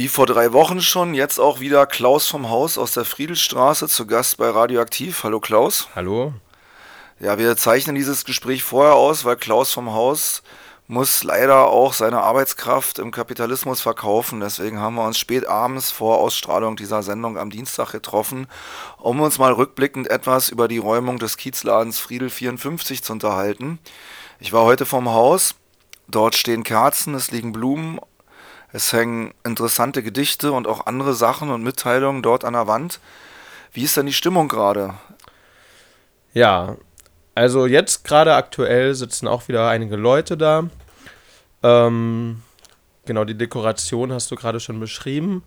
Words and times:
Wie 0.00 0.08
vor 0.08 0.24
drei 0.24 0.54
Wochen 0.54 0.80
schon, 0.80 1.12
jetzt 1.12 1.38
auch 1.38 1.60
wieder 1.60 1.84
Klaus 1.84 2.26
vom 2.26 2.48
Haus 2.48 2.78
aus 2.78 2.92
der 2.92 3.04
Friedelstraße 3.04 3.86
zu 3.86 4.06
Gast 4.06 4.38
bei 4.38 4.48
Radioaktiv. 4.48 5.24
Hallo 5.24 5.40
Klaus. 5.40 5.88
Hallo. 5.94 6.32
Ja, 7.18 7.36
wir 7.36 7.54
zeichnen 7.58 7.96
dieses 7.96 8.24
Gespräch 8.24 8.62
vorher 8.62 8.94
aus, 8.94 9.26
weil 9.26 9.36
Klaus 9.36 9.74
vom 9.74 9.92
Haus 9.92 10.42
muss 10.86 11.22
leider 11.22 11.66
auch 11.66 11.92
seine 11.92 12.22
Arbeitskraft 12.22 12.98
im 12.98 13.10
Kapitalismus 13.10 13.82
verkaufen. 13.82 14.40
Deswegen 14.40 14.80
haben 14.80 14.94
wir 14.94 15.04
uns 15.04 15.18
spät 15.18 15.46
abends 15.46 15.90
vor 15.90 16.16
Ausstrahlung 16.16 16.76
dieser 16.76 17.02
Sendung 17.02 17.36
am 17.36 17.50
Dienstag 17.50 17.92
getroffen, 17.92 18.46
um 18.96 19.20
uns 19.20 19.36
mal 19.36 19.52
rückblickend 19.52 20.08
etwas 20.08 20.48
über 20.48 20.66
die 20.66 20.78
Räumung 20.78 21.18
des 21.18 21.36
Kiezladens 21.36 21.98
Friedel 21.98 22.30
54 22.30 23.04
zu 23.04 23.12
unterhalten. 23.12 23.78
Ich 24.38 24.54
war 24.54 24.62
heute 24.62 24.86
vom 24.86 25.10
Haus. 25.10 25.56
Dort 26.08 26.36
stehen 26.36 26.64
Kerzen, 26.64 27.14
es 27.14 27.30
liegen 27.30 27.52
Blumen 27.52 28.00
es 28.72 28.92
hängen 28.92 29.34
interessante 29.44 30.02
Gedichte 30.02 30.52
und 30.52 30.66
auch 30.66 30.86
andere 30.86 31.14
Sachen 31.14 31.50
und 31.50 31.62
Mitteilungen 31.62 32.22
dort 32.22 32.44
an 32.44 32.52
der 32.52 32.66
Wand. 32.66 33.00
Wie 33.72 33.82
ist 33.82 33.96
denn 33.96 34.06
die 34.06 34.12
Stimmung 34.12 34.48
gerade? 34.48 34.94
Ja, 36.32 36.76
also 37.34 37.66
jetzt 37.66 38.04
gerade 38.04 38.34
aktuell 38.34 38.94
sitzen 38.94 39.26
auch 39.26 39.48
wieder 39.48 39.68
einige 39.68 39.96
Leute 39.96 40.36
da. 40.36 40.68
Ähm, 41.62 42.42
genau, 43.06 43.24
die 43.24 43.36
Dekoration 43.36 44.12
hast 44.12 44.30
du 44.30 44.36
gerade 44.36 44.60
schon 44.60 44.80
beschrieben. 44.80 45.42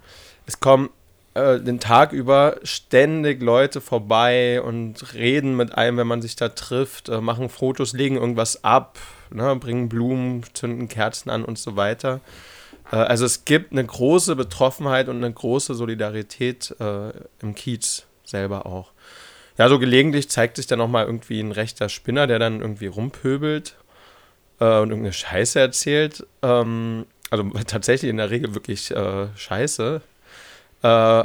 Es 0.46 0.60
kommen 0.60 0.90
äh, 1.34 1.60
den 1.60 1.80
Tag 1.80 2.12
über 2.12 2.58
ständig 2.64 3.42
Leute 3.42 3.82
vorbei 3.82 4.62
und 4.62 5.14
reden 5.14 5.56
mit 5.56 5.76
einem, 5.76 5.98
wenn 5.98 6.08
man 6.08 6.22
sich 6.22 6.36
da 6.36 6.50
trifft, 6.50 7.10
äh, 7.10 7.22
machen 7.22 7.50
Fotos, 7.50 7.94
legen 7.94 8.18
irgendwas 8.18 8.64
ab, 8.64 9.00
ne, 9.32 9.56
bringen 9.56 9.90
Blumen, 9.90 10.44
zünden 10.54 10.88
Kerzen 10.88 11.30
an 11.30 11.44
und 11.44 11.58
so 11.58 11.76
weiter. 11.76 12.20
Äh, 12.92 12.98
also 12.98 13.26
es 13.26 13.46
gibt 13.46 13.72
eine 13.72 13.86
große 13.86 14.36
Betroffenheit 14.36 15.10
und 15.10 15.18
eine 15.18 15.32
große 15.32 15.74
Solidarität 15.76 16.76
äh, 16.80 17.12
im 17.42 17.56
Kiez 17.56 18.06
selber 18.24 18.66
auch. 18.66 18.92
Ja, 19.58 19.70
so 19.70 19.78
gelegentlich 19.78 20.30
zeigt 20.30 20.58
sich 20.58 20.68
dann 20.68 20.82
auch 20.82 20.88
mal 20.88 21.06
irgendwie 21.06 21.40
ein 21.40 21.52
rechter 21.52 21.90
Spinner, 21.90 22.26
der 22.26 22.40
dann 22.40 22.62
irgendwie 22.62 22.88
rumpöbelt 22.88 23.76
äh, 24.60 24.66
und 24.66 24.90
irgendeine 24.90 25.14
Scheiße 25.14 25.60
erzählt. 25.60 26.26
Ähm, 26.42 27.06
also 27.30 27.44
tatsächlich 27.68 28.10
in 28.10 28.18
der 28.18 28.30
Regel 28.30 28.56
wirklich 28.56 28.92
äh, 28.92 29.28
Scheiße. 29.36 30.02
Äh, 30.82 31.24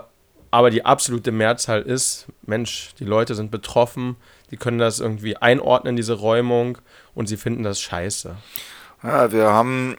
aber 0.51 0.71
die 0.71 0.85
absolute 0.85 1.31
Mehrzahl 1.31 1.83
ist, 1.83 2.27
Mensch, 2.47 2.91
die 2.99 3.05
Leute 3.05 3.35
sind 3.35 3.51
betroffen, 3.51 4.17
die 4.51 4.57
können 4.57 4.79
das 4.79 4.99
irgendwie 4.99 5.37
einordnen, 5.37 5.97
diese 5.97 6.15
Räumung, 6.15 6.79
und 7.15 7.27
sie 7.27 7.37
finden 7.37 7.65
das 7.65 7.81
scheiße. 7.81 8.35
Ja, 9.03 9.31
wir 9.31 9.45
haben 9.49 9.97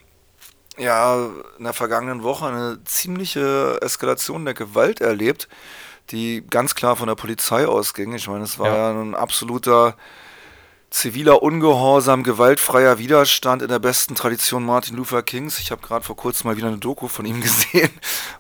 ja 0.79 1.29
in 1.57 1.63
der 1.63 1.73
vergangenen 1.73 2.23
Woche 2.23 2.47
eine 2.47 2.83
ziemliche 2.85 3.77
Eskalation 3.81 4.45
der 4.45 4.53
Gewalt 4.53 5.01
erlebt, 5.01 5.47
die 6.11 6.43
ganz 6.49 6.75
klar 6.75 6.95
von 6.95 7.07
der 7.07 7.15
Polizei 7.15 7.67
ausging. 7.67 8.13
Ich 8.13 8.27
meine, 8.27 8.43
es 8.43 8.57
war 8.57 8.67
ja, 8.67 8.91
ja 8.91 9.01
ein 9.01 9.15
absoluter 9.15 9.95
ziviler 10.89 11.43
Ungehorsam, 11.43 12.23
gewaltfreier 12.23 12.97
Widerstand 12.97 13.61
in 13.61 13.67
der 13.67 13.79
besten 13.79 14.15
Tradition 14.15 14.65
Martin 14.65 14.97
Luther 14.97 15.21
Kings. 15.21 15.59
Ich 15.59 15.71
habe 15.71 15.81
gerade 15.81 16.03
vor 16.03 16.15
kurzem 16.15 16.49
mal 16.49 16.57
wieder 16.57 16.67
eine 16.67 16.79
Doku 16.79 17.07
von 17.07 17.25
ihm 17.25 17.41
gesehen, 17.41 17.91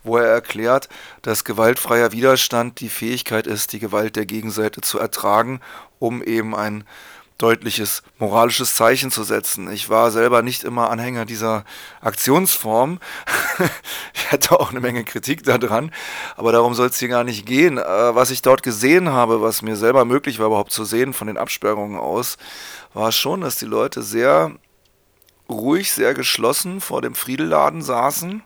wo 0.03 0.17
er 0.17 0.27
erklärt, 0.27 0.89
dass 1.21 1.45
gewaltfreier 1.45 2.11
Widerstand 2.11 2.79
die 2.79 2.89
Fähigkeit 2.89 3.45
ist, 3.45 3.73
die 3.73 3.79
Gewalt 3.79 4.15
der 4.15 4.25
Gegenseite 4.25 4.81
zu 4.81 4.97
ertragen, 4.97 5.61
um 5.99 6.23
eben 6.23 6.55
ein 6.55 6.85
deutliches 7.39 8.03
moralisches 8.19 8.75
Zeichen 8.75 9.09
zu 9.09 9.23
setzen. 9.23 9.71
Ich 9.71 9.89
war 9.89 10.11
selber 10.11 10.43
nicht 10.43 10.63
immer 10.63 10.91
Anhänger 10.91 11.25
dieser 11.25 11.65
Aktionsform. 12.01 12.99
ich 14.13 14.31
hatte 14.31 14.59
auch 14.59 14.69
eine 14.69 14.81
Menge 14.81 15.03
Kritik 15.03 15.43
daran, 15.43 15.91
aber 16.35 16.51
darum 16.51 16.75
soll 16.75 16.87
es 16.87 16.99
hier 16.99 17.07
gar 17.07 17.23
nicht 17.23 17.45
gehen. 17.45 17.77
Äh, 17.77 17.81
was 17.81 18.29
ich 18.29 18.41
dort 18.41 18.61
gesehen 18.61 19.09
habe, 19.09 19.41
was 19.41 19.61
mir 19.61 19.75
selber 19.75 20.05
möglich 20.05 20.37
war 20.37 20.47
überhaupt 20.47 20.71
zu 20.71 20.83
sehen 20.83 21.13
von 21.13 21.27
den 21.27 21.37
Absperrungen 21.37 21.97
aus, 21.97 22.37
war 22.93 23.11
schon, 23.11 23.41
dass 23.41 23.57
die 23.57 23.65
Leute 23.65 24.03
sehr 24.03 24.51
ruhig, 25.49 25.91
sehr 25.91 26.13
geschlossen 26.13 26.81
vor 26.81 27.01
dem 27.01 27.15
Friedelladen 27.15 27.81
saßen 27.81 28.43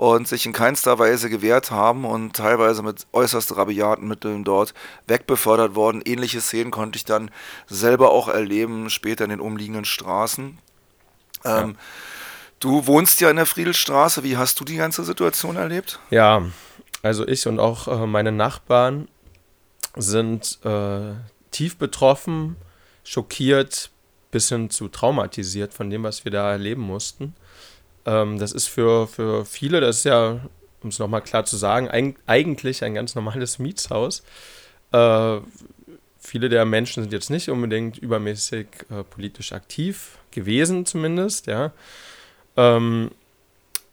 und 0.00 0.26
sich 0.26 0.46
in 0.46 0.54
keinster 0.54 0.98
Weise 0.98 1.28
gewehrt 1.28 1.70
haben 1.70 2.06
und 2.06 2.34
teilweise 2.34 2.82
mit 2.82 3.06
äußerst 3.12 3.54
rabiaten 3.54 4.08
Mitteln 4.08 4.44
dort 4.44 4.72
wegbefördert 5.06 5.74
worden. 5.74 6.00
Ähnliche 6.02 6.40
Szenen 6.40 6.70
konnte 6.70 6.96
ich 6.96 7.04
dann 7.04 7.30
selber 7.66 8.10
auch 8.10 8.28
erleben, 8.28 8.88
später 8.88 9.24
in 9.24 9.30
den 9.30 9.40
umliegenden 9.40 9.84
Straßen. 9.84 10.56
Ja. 11.44 11.64
Ähm, 11.64 11.76
du 12.60 12.86
wohnst 12.86 13.20
ja 13.20 13.28
in 13.28 13.36
der 13.36 13.44
Friedelstraße. 13.44 14.22
Wie 14.22 14.38
hast 14.38 14.58
du 14.58 14.64
die 14.64 14.76
ganze 14.76 15.04
Situation 15.04 15.56
erlebt? 15.56 16.00
Ja, 16.08 16.46
also 17.02 17.28
ich 17.28 17.46
und 17.46 17.60
auch 17.60 17.86
äh, 17.86 18.06
meine 18.06 18.32
Nachbarn 18.32 19.06
sind 19.96 20.60
äh, 20.64 21.12
tief 21.50 21.76
betroffen, 21.76 22.56
schockiert, 23.04 23.90
bis 24.30 24.48
hin 24.48 24.70
zu 24.70 24.88
traumatisiert 24.88 25.74
von 25.74 25.90
dem, 25.90 26.04
was 26.04 26.24
wir 26.24 26.32
da 26.32 26.50
erleben 26.50 26.80
mussten. 26.80 27.34
Ähm, 28.06 28.38
das 28.38 28.52
ist 28.52 28.68
für, 28.68 29.06
für 29.06 29.44
viele, 29.44 29.80
das 29.80 29.98
ist 29.98 30.04
ja, 30.04 30.40
um 30.82 30.88
es 30.88 30.98
nochmal 30.98 31.22
klar 31.22 31.44
zu 31.44 31.56
sagen, 31.56 31.88
eig 31.88 32.16
eigentlich 32.26 32.84
ein 32.84 32.94
ganz 32.94 33.14
normales 33.14 33.58
Mietshaus. 33.58 34.22
Äh, 34.92 35.38
viele 36.18 36.48
der 36.48 36.64
Menschen 36.64 37.02
sind 37.02 37.12
jetzt 37.12 37.30
nicht 37.30 37.48
unbedingt 37.48 37.98
übermäßig 37.98 38.66
äh, 38.90 39.02
politisch 39.04 39.52
aktiv 39.52 40.18
gewesen, 40.30 40.86
zumindest, 40.86 41.46
ja. 41.46 41.72
Ähm, 42.56 43.10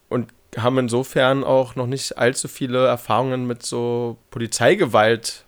und 0.10 0.32
haben 0.56 0.78
insofern 0.78 1.44
auch 1.44 1.76
noch 1.76 1.88
nicht 1.88 2.18
allzu 2.18 2.48
viele 2.48 2.86
Erfahrungen 2.88 3.48
mit 3.48 3.64
so 3.64 4.18
Polizeigewalt 4.32 5.44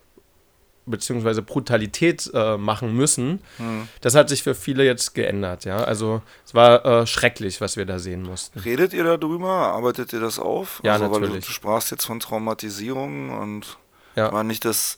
beziehungsweise 0.89 1.41
Brutalität 1.41 2.29
äh, 2.33 2.57
machen 2.57 2.95
müssen. 2.95 3.39
Hm. 3.57 3.87
Das 4.01 4.15
hat 4.15 4.29
sich 4.29 4.43
für 4.43 4.55
viele 4.55 4.83
jetzt 4.83 5.13
geändert, 5.15 5.65
ja. 5.65 5.77
Also 5.77 6.21
es 6.45 6.53
war 6.53 6.85
äh, 6.85 7.07
schrecklich, 7.07 7.61
was 7.61 7.77
wir 7.77 7.85
da 7.85 7.99
sehen 7.99 8.23
mussten. 8.23 8.59
Redet 8.59 8.93
ihr 8.93 9.03
darüber? 9.03 9.49
Arbeitet 9.49 10.13
ihr 10.13 10.19
das 10.19 10.39
auf? 10.39 10.81
Ja, 10.83 10.93
also, 10.93 11.05
natürlich. 11.05 11.31
Weil 11.31 11.39
du 11.41 11.51
sprachst 11.51 11.91
jetzt 11.91 12.05
von 12.05 12.19
Traumatisierung 12.19 13.29
und 13.39 13.77
ja. 14.15 14.31
war 14.31 14.43
nicht 14.43 14.65
das. 14.65 14.97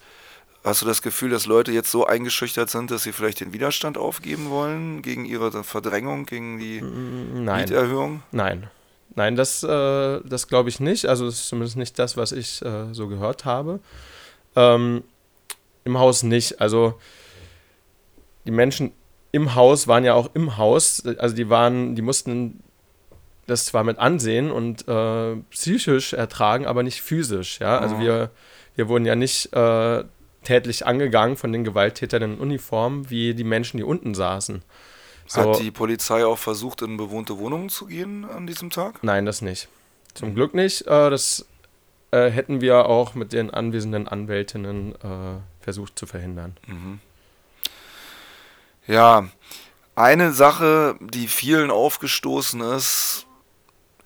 Hast 0.63 0.84
du 0.84 0.85
das 0.85 1.02
Gefühl, 1.02 1.31
dass 1.31 1.47
Leute 1.47 1.72
jetzt 1.72 1.90
so 1.90 2.06
eingeschüchtert 2.06 2.69
sind, 2.69 2.91
dass 2.91 3.02
sie 3.02 3.13
vielleicht 3.13 3.40
den 3.40 3.52
Widerstand 3.52 3.97
aufgeben 3.97 4.52
wollen 4.52 5.02
gegen 5.02 5.25
ihre 5.25 5.63
Verdrängung, 5.63 6.28
gegen 6.28 6.59
die 6.59 6.81
Nein. 6.81 7.62
Mieterhöhung? 7.62 8.22
Nein. 8.31 8.69
Nein, 9.16 9.35
das, 9.35 9.63
äh, 9.63 10.22
das 10.23 10.47
glaube 10.47 10.69
ich 10.69 10.79
nicht. 10.79 11.08
Also 11.08 11.25
das 11.25 11.35
ist 11.35 11.47
zumindest 11.47 11.78
nicht 11.78 12.00
das, 12.00 12.16
was 12.16 12.31
ich 12.31 12.62
äh, 12.62 12.94
so 12.94 13.08
gehört 13.08 13.44
habe. 13.46 13.79
Ähm, 14.56 15.03
im 15.84 15.97
Haus 15.97 16.24
nicht. 16.24 16.62
Also 16.62 16.96
die 18.46 18.52
Menschen 18.52 18.92
im 19.31 19.56
Haus 19.56 19.88
waren 19.88 20.03
ja 20.03 20.14
auch 20.14 20.30
im 20.34 20.58
Haus. 20.58 21.06
Also 21.06 21.36
die 21.36 21.50
waren, 21.50 21.96
die 21.96 22.02
mussten 22.02 22.64
das 23.47 23.66
zwar 23.66 23.84
mit 23.84 24.00
ansehen 24.00 24.52
und 24.52 24.88
äh, 24.88 25.36
psychisch 25.50 26.14
ertragen, 26.14 26.66
aber 26.66 26.84
nicht 26.84 27.02
physisch. 27.02 27.59
Ja, 27.59 27.80
also 27.80 27.96
mhm. 27.96 28.02
wir, 28.02 28.31
wir 28.75 28.88
wurden 28.88 29.06
ja 29.06 29.16
nicht 29.16 29.53
äh, 29.53 30.03
tätlich 30.44 30.86
angegangen 30.86 31.38
von 31.38 31.52
den 31.52 31.64
Gewalttätern 31.64 32.24
in 32.24 32.40
Uniform 32.40 33.09
wie 33.09 33.34
die 33.34 33.44
Menschen, 33.44 33.78
die 33.78 33.84
unten 33.84 34.14
saßen. 34.14 34.64
So. 35.28 35.41
Hat 35.41 35.59
die 35.59 35.72
Polizei 35.72 36.25
auch 36.25 36.38
versucht, 36.38 36.81
in 36.81 36.97
bewohnte 36.97 37.38
Wohnungen 37.38 37.70
zu 37.70 37.86
gehen 37.86 38.25
an 38.25 38.47
diesem 38.47 38.70
Tag? 38.70 39.03
Nein, 39.03 39.25
das 39.25 39.41
nicht. 39.41 39.70
Zum 40.14 40.36
Glück 40.36 40.53
nicht. 40.53 40.81
Äh, 40.88 41.09
das 41.09 41.46
äh, 42.11 42.29
hätten 42.29 42.61
wir 42.61 42.85
auch 42.85 43.16
mit 43.16 43.33
den 43.33 43.51
anwesenden 43.51 44.07
Anwältinnen 44.07 44.95
äh, 44.95 45.39
versucht 45.61 45.97
zu 45.97 46.05
verhindern. 46.05 46.55
Mhm. 46.67 46.99
Ja, 48.88 49.27
eine 49.95 50.31
Sache, 50.31 50.95
die 50.99 51.27
vielen 51.27 51.72
aufgestoßen 51.72 52.61
ist, 52.61 53.27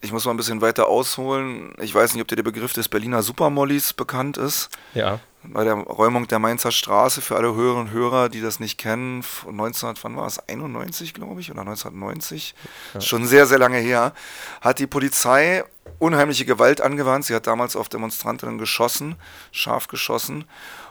ich 0.05 0.11
muss 0.11 0.25
mal 0.25 0.31
ein 0.31 0.37
bisschen 0.37 0.61
weiter 0.61 0.87
ausholen. 0.87 1.73
Ich 1.81 1.93
weiß 1.93 2.13
nicht, 2.13 2.21
ob 2.21 2.27
dir 2.27 2.35
der 2.35 2.43
Begriff 2.43 2.73
des 2.73 2.89
Berliner 2.89 3.23
Supermollis 3.23 3.93
bekannt 3.93 4.37
ist. 4.37 4.69
Ja. 4.93 5.19
Bei 5.41 5.63
der 5.63 5.73
Räumung 5.73 6.27
der 6.27 6.37
Mainzer 6.39 6.71
Straße, 6.71 7.21
für 7.21 7.35
alle 7.35 7.55
Hörerinnen 7.55 7.87
und 7.87 7.91
Hörer, 7.91 8.29
die 8.29 8.41
das 8.41 8.59
nicht 8.59 8.77
kennen, 8.77 9.23
19, 9.49 9.95
wann 10.01 10.15
war 10.15 10.27
es? 10.27 10.39
91, 10.47 11.13
glaube 11.13 11.41
ich, 11.41 11.51
oder 11.51 11.61
1990, 11.61 12.55
ja. 12.93 13.01
schon 13.01 13.25
sehr, 13.25 13.47
sehr 13.47 13.57
lange 13.57 13.77
her, 13.77 14.13
hat 14.61 14.79
die 14.79 14.87
Polizei 14.87 15.63
unheimliche 15.99 16.45
Gewalt 16.45 16.81
angewandt. 16.81 17.25
Sie 17.25 17.35
hat 17.35 17.47
damals 17.47 17.75
auf 17.75 17.89
Demonstrantinnen 17.89 18.57
geschossen, 18.57 19.15
scharf 19.51 19.87
geschossen 19.87 20.45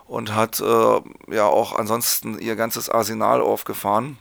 und 0.07 0.35
hat 0.35 0.61
äh, 0.61 1.01
ja 1.35 1.47
auch 1.47 1.77
ansonsten 1.77 2.39
ihr 2.39 2.57
ganzes 2.57 2.89
Arsenal 2.89 3.41
aufgefahren. 3.41 4.19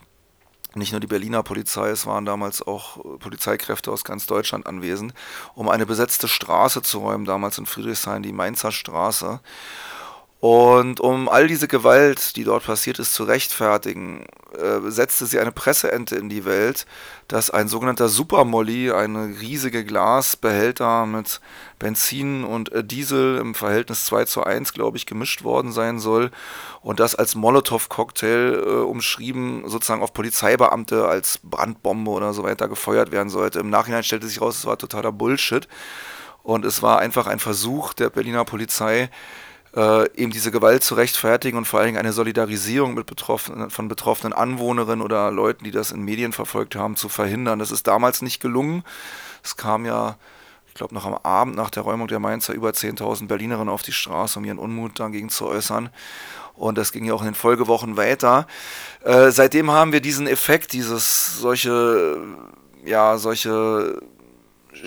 Nicht 0.75 0.91
nur 0.91 1.01
die 1.01 1.07
Berliner 1.07 1.43
Polizei, 1.43 1.89
es 1.89 2.07
waren 2.07 2.25
damals 2.25 2.61
auch 2.61 2.97
äh, 2.97 3.17
Polizeikräfte 3.19 3.91
aus 3.91 4.03
ganz 4.03 4.25
Deutschland 4.25 4.65
anwesend, 4.65 5.13
um 5.53 5.69
eine 5.69 5.85
besetzte 5.85 6.27
Straße 6.27 6.81
zu 6.81 6.99
räumen, 6.99 7.25
damals 7.25 7.57
in 7.57 7.65
Friedrichshain, 7.65 8.23
die 8.23 8.33
Mainzer 8.33 8.71
Straße. 8.71 9.39
Und 10.43 10.99
um 10.99 11.29
all 11.29 11.47
diese 11.47 11.69
Gewalt, 11.69 12.35
die 12.35 12.43
dort 12.43 12.65
passiert 12.65 12.99
ist, 12.99 13.13
zu 13.13 13.23
rechtfertigen, 13.23 14.25
äh, 14.51 14.91
setzte 14.91 15.25
sie 15.25 15.39
eine 15.39 15.53
Presseente 15.53 16.17
in 16.17 16.27
die 16.27 16.43
Welt, 16.43 16.85
dass 17.29 17.49
ein 17.49 17.69
sogenannter 17.69 18.09
Supermolly, 18.09 18.91
ein 18.91 19.15
riesige 19.39 19.85
Glasbehälter 19.85 21.05
mit 21.05 21.39
Benzin 21.79 22.43
und 22.43 22.73
äh, 22.73 22.83
Diesel 22.83 23.37
im 23.37 23.55
Verhältnis 23.55 24.03
2 24.03 24.25
zu 24.25 24.43
1, 24.43 24.73
glaube 24.73 24.97
ich, 24.97 25.05
gemischt 25.05 25.45
worden 25.45 25.71
sein 25.71 25.99
soll 25.99 26.29
und 26.81 26.99
das 26.99 27.15
als 27.15 27.35
Molotow-Cocktail 27.35 28.65
äh, 28.65 28.69
umschrieben, 28.81 29.63
sozusagen 29.69 30.03
auf 30.03 30.11
Polizeibeamte 30.11 31.07
als 31.07 31.39
Brandbombe 31.41 32.11
oder 32.11 32.33
so 32.33 32.43
weiter 32.43 32.67
gefeuert 32.67 33.13
werden 33.13 33.29
sollte. 33.29 33.59
Im 33.59 33.69
Nachhinein 33.69 34.03
stellte 34.03 34.27
sich 34.27 34.41
raus, 34.41 34.57
es 34.57 34.65
war 34.65 34.77
totaler 34.77 35.13
Bullshit 35.13 35.69
und 36.41 36.65
es 36.65 36.81
war 36.81 36.99
einfach 36.99 37.27
ein 37.27 37.39
Versuch 37.39 37.93
der 37.93 38.09
Berliner 38.09 38.43
Polizei, 38.43 39.09
äh, 39.75 40.09
eben 40.15 40.31
diese 40.31 40.51
Gewalt 40.51 40.83
zu 40.83 40.95
rechtfertigen 40.95 41.57
und 41.57 41.65
vor 41.65 41.79
allen 41.79 41.87
Dingen 41.87 41.97
eine 41.97 42.13
Solidarisierung 42.13 42.93
mit 42.93 43.05
betroffenen, 43.05 43.69
von 43.69 43.87
betroffenen 43.87 44.33
Anwohnerinnen 44.33 45.01
oder 45.01 45.31
Leuten, 45.31 45.63
die 45.63 45.71
das 45.71 45.91
in 45.91 46.01
Medien 46.01 46.31
verfolgt 46.31 46.75
haben, 46.75 46.95
zu 46.95 47.09
verhindern. 47.09 47.59
Das 47.59 47.71
ist 47.71 47.87
damals 47.87 48.21
nicht 48.21 48.39
gelungen. 48.39 48.83
Es 49.43 49.57
kam 49.57 49.85
ja, 49.85 50.17
ich 50.67 50.73
glaube, 50.75 50.93
noch 50.93 51.05
am 51.05 51.15
Abend 51.23 51.55
nach 51.55 51.69
der 51.69 51.83
Räumung 51.83 52.07
der 52.07 52.19
Mainzer 52.19 52.53
über 52.53 52.69
10.000 52.69 53.27
Berlinerinnen 53.27 53.69
auf 53.69 53.81
die 53.81 53.91
Straße, 53.91 54.37
um 54.37 54.45
ihren 54.45 54.59
Unmut 54.59 54.99
dagegen 54.99 55.29
zu 55.29 55.47
äußern. 55.47 55.89
Und 56.55 56.77
das 56.77 56.91
ging 56.91 57.05
ja 57.05 57.15
auch 57.15 57.21
in 57.21 57.29
den 57.29 57.35
Folgewochen 57.35 57.97
weiter. 57.97 58.45
Äh, 59.03 59.31
seitdem 59.31 59.71
haben 59.71 59.91
wir 59.91 60.01
diesen 60.01 60.27
Effekt, 60.27 60.73
dieses 60.73 61.39
solche, 61.39 62.21
ja, 62.85 63.17
solche 63.17 63.99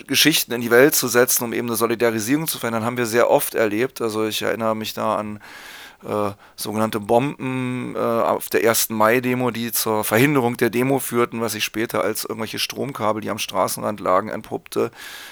Geschichten 0.06 0.53
in 0.53 0.61
die 0.61 0.71
Welt 0.71 0.94
zu 0.94 1.09
setzen, 1.09 1.44
um 1.44 1.53
eben 1.53 1.69
eine 1.69 1.77
Solidarisierung 1.77 2.47
zu 2.47 2.59
verändern, 2.59 2.85
haben 2.85 2.97
wir 2.97 3.06
sehr 3.06 3.31
oft 3.31 3.55
erlebt. 3.55 4.00
Also 4.00 4.27
ich 4.27 4.43
erinnere 4.43 4.75
mich 4.75 4.94
da 4.94 5.17
an 5.17 5.41
äh, 6.05 6.33
sogenannte 6.56 7.00
Bomben 7.00 7.94
äh, 7.97 7.99
auf 7.99 8.49
der 8.49 8.65
ersten 8.65 8.94
Mai-Demo, 8.94 9.50
die 9.50 9.73
zur 9.73 10.05
Verhinderung 10.05 10.56
der 10.56 10.71
Demo 10.71 10.99
führten, 10.99 11.41
was 11.41 11.53
sich 11.53 11.65
später 11.65 12.03
als 12.03 12.25
irgendwelche 12.25 12.59
Stromkabel, 12.59 13.23
die 13.23 13.31
am 13.31 13.38
Straßenrand 13.38 14.00
lagen, 14.00 14.29
entpuppte. 14.29 14.91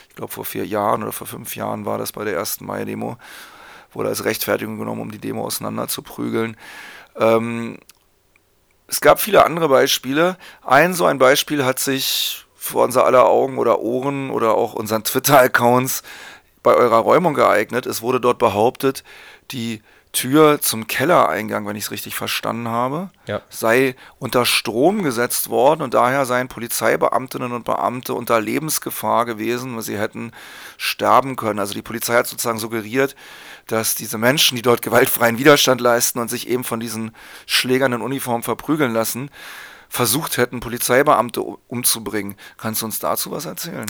Ich 0.08 0.16
glaube, 0.16 0.32
vor 0.32 0.44
vier 0.44 0.66
Jahren 0.66 1.02
oder 1.02 1.12
vor 1.12 1.26
fünf 1.26 1.54
Jahren 1.56 1.84
war 1.84 1.98
das 1.98 2.12
bei 2.12 2.24
der 2.24 2.34
ersten 2.34 2.64
Mai-Demo. 2.64 3.18
Wurde 3.92 4.08
als 4.08 4.24
Rechtfertigung 4.24 4.78
genommen, 4.78 5.02
um 5.02 5.10
die 5.10 5.18
Demo 5.18 5.44
auseinander 5.44 5.88
zu 5.88 6.02
prügeln. 6.02 6.56
Ähm, 7.16 7.78
es 8.86 9.00
gab 9.00 9.20
viele 9.20 9.44
andere 9.44 9.68
Beispiele. 9.68 10.36
Ein 10.62 10.94
so 10.94 11.04
ein 11.04 11.18
Beispiel 11.18 11.64
hat 11.64 11.78
sich 11.78 12.43
vor 12.64 12.84
unser 12.84 13.04
aller 13.04 13.26
Augen 13.26 13.58
oder 13.58 13.80
Ohren 13.80 14.30
oder 14.30 14.54
auch 14.54 14.72
unseren 14.72 15.04
Twitter-Accounts 15.04 16.02
bei 16.62 16.72
eurer 16.74 16.96
Räumung 16.96 17.34
geeignet. 17.34 17.84
Es 17.84 18.00
wurde 18.00 18.20
dort 18.20 18.38
behauptet, 18.38 19.04
die 19.50 19.82
Tür 20.12 20.60
zum 20.60 20.86
Kellereingang, 20.86 21.66
wenn 21.66 21.76
ich 21.76 21.84
es 21.84 21.90
richtig 21.90 22.14
verstanden 22.14 22.68
habe, 22.68 23.10
ja. 23.26 23.42
sei 23.50 23.96
unter 24.18 24.46
Strom 24.46 25.02
gesetzt 25.02 25.50
worden 25.50 25.82
und 25.82 25.92
daher 25.92 26.24
seien 26.24 26.48
Polizeibeamtinnen 26.48 27.52
und 27.52 27.64
Beamte 27.64 28.14
unter 28.14 28.40
Lebensgefahr 28.40 29.26
gewesen, 29.26 29.74
weil 29.74 29.82
sie 29.82 29.98
hätten 29.98 30.32
sterben 30.78 31.36
können. 31.36 31.58
Also 31.58 31.74
die 31.74 31.82
Polizei 31.82 32.14
hat 32.14 32.28
sozusagen 32.28 32.60
suggeriert, 32.60 33.16
dass 33.66 33.96
diese 33.96 34.16
Menschen, 34.16 34.56
die 34.56 34.62
dort 34.62 34.82
gewaltfreien 34.82 35.36
Widerstand 35.36 35.80
leisten 35.80 36.20
und 36.20 36.30
sich 36.30 36.48
eben 36.48 36.64
von 36.64 36.80
diesen 36.80 37.12
Schlägern 37.46 37.92
in 37.92 38.00
Uniform 38.00 38.42
verprügeln 38.42 38.92
lassen, 38.92 39.30
versucht 39.94 40.38
hätten, 40.38 40.58
Polizeibeamte 40.58 41.40
umzubringen. 41.68 42.34
Kannst 42.56 42.82
du 42.82 42.86
uns 42.86 42.98
dazu 42.98 43.30
was 43.30 43.44
erzählen? 43.44 43.86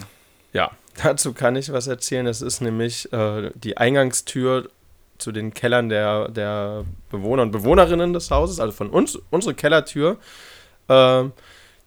Ja, 0.53 0.71
dazu 1.03 1.33
kann 1.33 1.57
ich 1.57 1.73
was 1.73 1.87
erzählen. 1.87 2.27
Es 2.27 2.43
ist 2.43 2.61
nämlich 2.61 3.11
äh, 3.13 3.51
die 3.55 3.79
Eingangstür 3.79 4.69
zu 5.17 5.33
den 5.33 5.55
Kellern 5.55 5.89
der, 5.89 6.29
der 6.29 6.85
Bewohner 7.11 7.43
und 7.43 7.53
Bewohnerinnen 7.53 8.13
des 8.13 8.31
Hauses, 8.31 8.61
also 8.61 8.73
von 8.73 8.91
uns, 8.91 9.19
unsere 9.31 9.55
Kellertür. 9.55 10.19
Äh, 10.89 11.25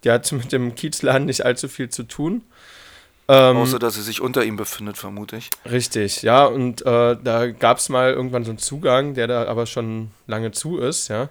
die 0.04 0.10
hat 0.10 0.32
mit 0.32 0.52
dem 0.52 0.74
Kiezladen 0.74 1.28
nicht 1.28 1.46
allzu 1.46 1.68
viel 1.68 1.90
zu 1.90 2.02
tun. 2.02 2.42
Ähm, 3.28 3.58
Außer, 3.58 3.78
dass 3.78 3.96
sie 3.96 4.02
sich 4.02 4.22
unter 4.22 4.44
ihm 4.44 4.56
befindet, 4.56 4.98
vermute 4.98 5.36
ich. 5.36 5.52
Richtig, 5.70 6.24
ja. 6.24 6.46
Und 6.46 6.82
äh, 6.82 7.18
da 7.22 7.52
gab 7.52 7.78
es 7.78 7.90
mal 7.90 8.14
irgendwann 8.14 8.46
so 8.46 8.52
einen 8.52 8.58
Zugang, 8.58 9.14
der 9.14 9.28
da 9.28 9.46
aber 9.46 9.68
schon 9.68 10.10
lange 10.26 10.52
zu 10.54 10.80
ist, 10.80 11.10
ja. 11.10 11.30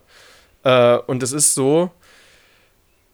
Äh, 0.62 0.98
und 1.06 1.24
es 1.24 1.32
ist 1.32 1.54
so, 1.54 1.90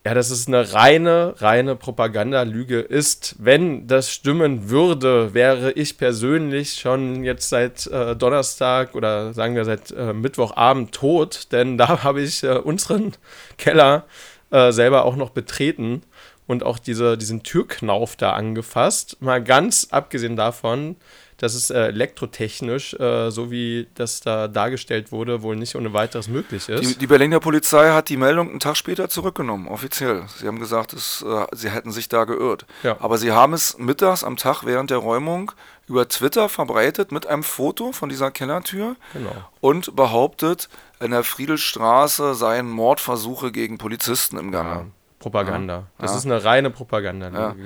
ja, 0.04 0.14
dass 0.14 0.30
es 0.30 0.48
eine 0.48 0.72
reine, 0.72 1.34
reine 1.38 1.76
Propagandalüge 1.76 2.80
ist. 2.80 3.36
Wenn 3.38 3.86
das 3.86 4.10
stimmen 4.10 4.68
würde, 4.68 5.32
wäre 5.32 5.72
ich 5.72 5.96
persönlich 5.96 6.74
schon 6.74 7.22
jetzt 7.22 7.48
seit 7.48 7.86
äh, 7.86 8.16
Donnerstag 8.16 8.96
oder 8.96 9.32
sagen 9.32 9.54
wir 9.54 9.64
seit 9.64 9.92
äh, 9.92 10.12
Mittwochabend 10.12 10.92
tot, 10.92 11.52
denn 11.52 11.78
da 11.78 12.02
habe 12.02 12.20
ich 12.20 12.42
äh, 12.42 12.58
unseren 12.58 13.12
Keller 13.58 14.06
äh, 14.50 14.72
selber 14.72 15.04
auch 15.04 15.14
noch 15.14 15.30
betreten 15.30 16.02
und 16.48 16.64
auch 16.64 16.80
diese, 16.80 17.16
diesen 17.16 17.44
Türknauf 17.44 18.16
da 18.16 18.32
angefasst. 18.32 19.18
Mal 19.20 19.42
ganz 19.42 19.88
abgesehen 19.90 20.34
davon, 20.34 20.96
dass 21.42 21.54
es 21.54 21.70
äh, 21.70 21.88
elektrotechnisch, 21.88 22.94
äh, 22.94 23.30
so 23.32 23.50
wie 23.50 23.88
das 23.96 24.20
da 24.20 24.46
dargestellt 24.46 25.10
wurde, 25.10 25.42
wohl 25.42 25.56
nicht 25.56 25.74
ohne 25.74 25.92
weiteres 25.92 26.28
möglich 26.28 26.68
ist. 26.68 26.88
Die, 26.88 26.96
die 26.96 27.06
Berliner 27.08 27.40
Polizei 27.40 27.90
hat 27.90 28.10
die 28.10 28.16
Meldung 28.16 28.48
einen 28.48 28.60
Tag 28.60 28.76
später 28.76 29.08
zurückgenommen, 29.08 29.66
offiziell. 29.66 30.22
Sie 30.36 30.46
haben 30.46 30.60
gesagt, 30.60 30.92
es, 30.92 31.24
äh, 31.26 31.46
sie 31.50 31.70
hätten 31.70 31.90
sich 31.90 32.08
da 32.08 32.26
geirrt. 32.26 32.64
Ja. 32.84 32.96
Aber 33.00 33.18
sie 33.18 33.32
haben 33.32 33.54
es 33.54 33.76
mittags 33.76 34.22
am 34.22 34.36
Tag 34.36 34.62
während 34.64 34.90
der 34.90 34.98
Räumung 34.98 35.50
über 35.88 36.06
Twitter 36.06 36.48
verbreitet 36.48 37.10
mit 37.10 37.26
einem 37.26 37.42
Foto 37.42 37.90
von 37.90 38.08
dieser 38.08 38.30
Kellertür 38.30 38.94
genau. 39.12 39.32
und 39.60 39.96
behauptet, 39.96 40.68
in 41.00 41.10
der 41.10 41.24
Friedelstraße 41.24 42.36
seien 42.36 42.70
Mordversuche 42.70 43.50
gegen 43.50 43.78
Polizisten 43.78 44.38
im 44.38 44.52
Gange. 44.52 44.70
Ja. 44.70 44.86
Propaganda. 45.18 45.74
Ja. 45.74 45.86
Das 45.98 46.14
ist 46.14 46.24
eine 46.24 46.44
reine 46.44 46.70
Propaganda. 46.70 47.56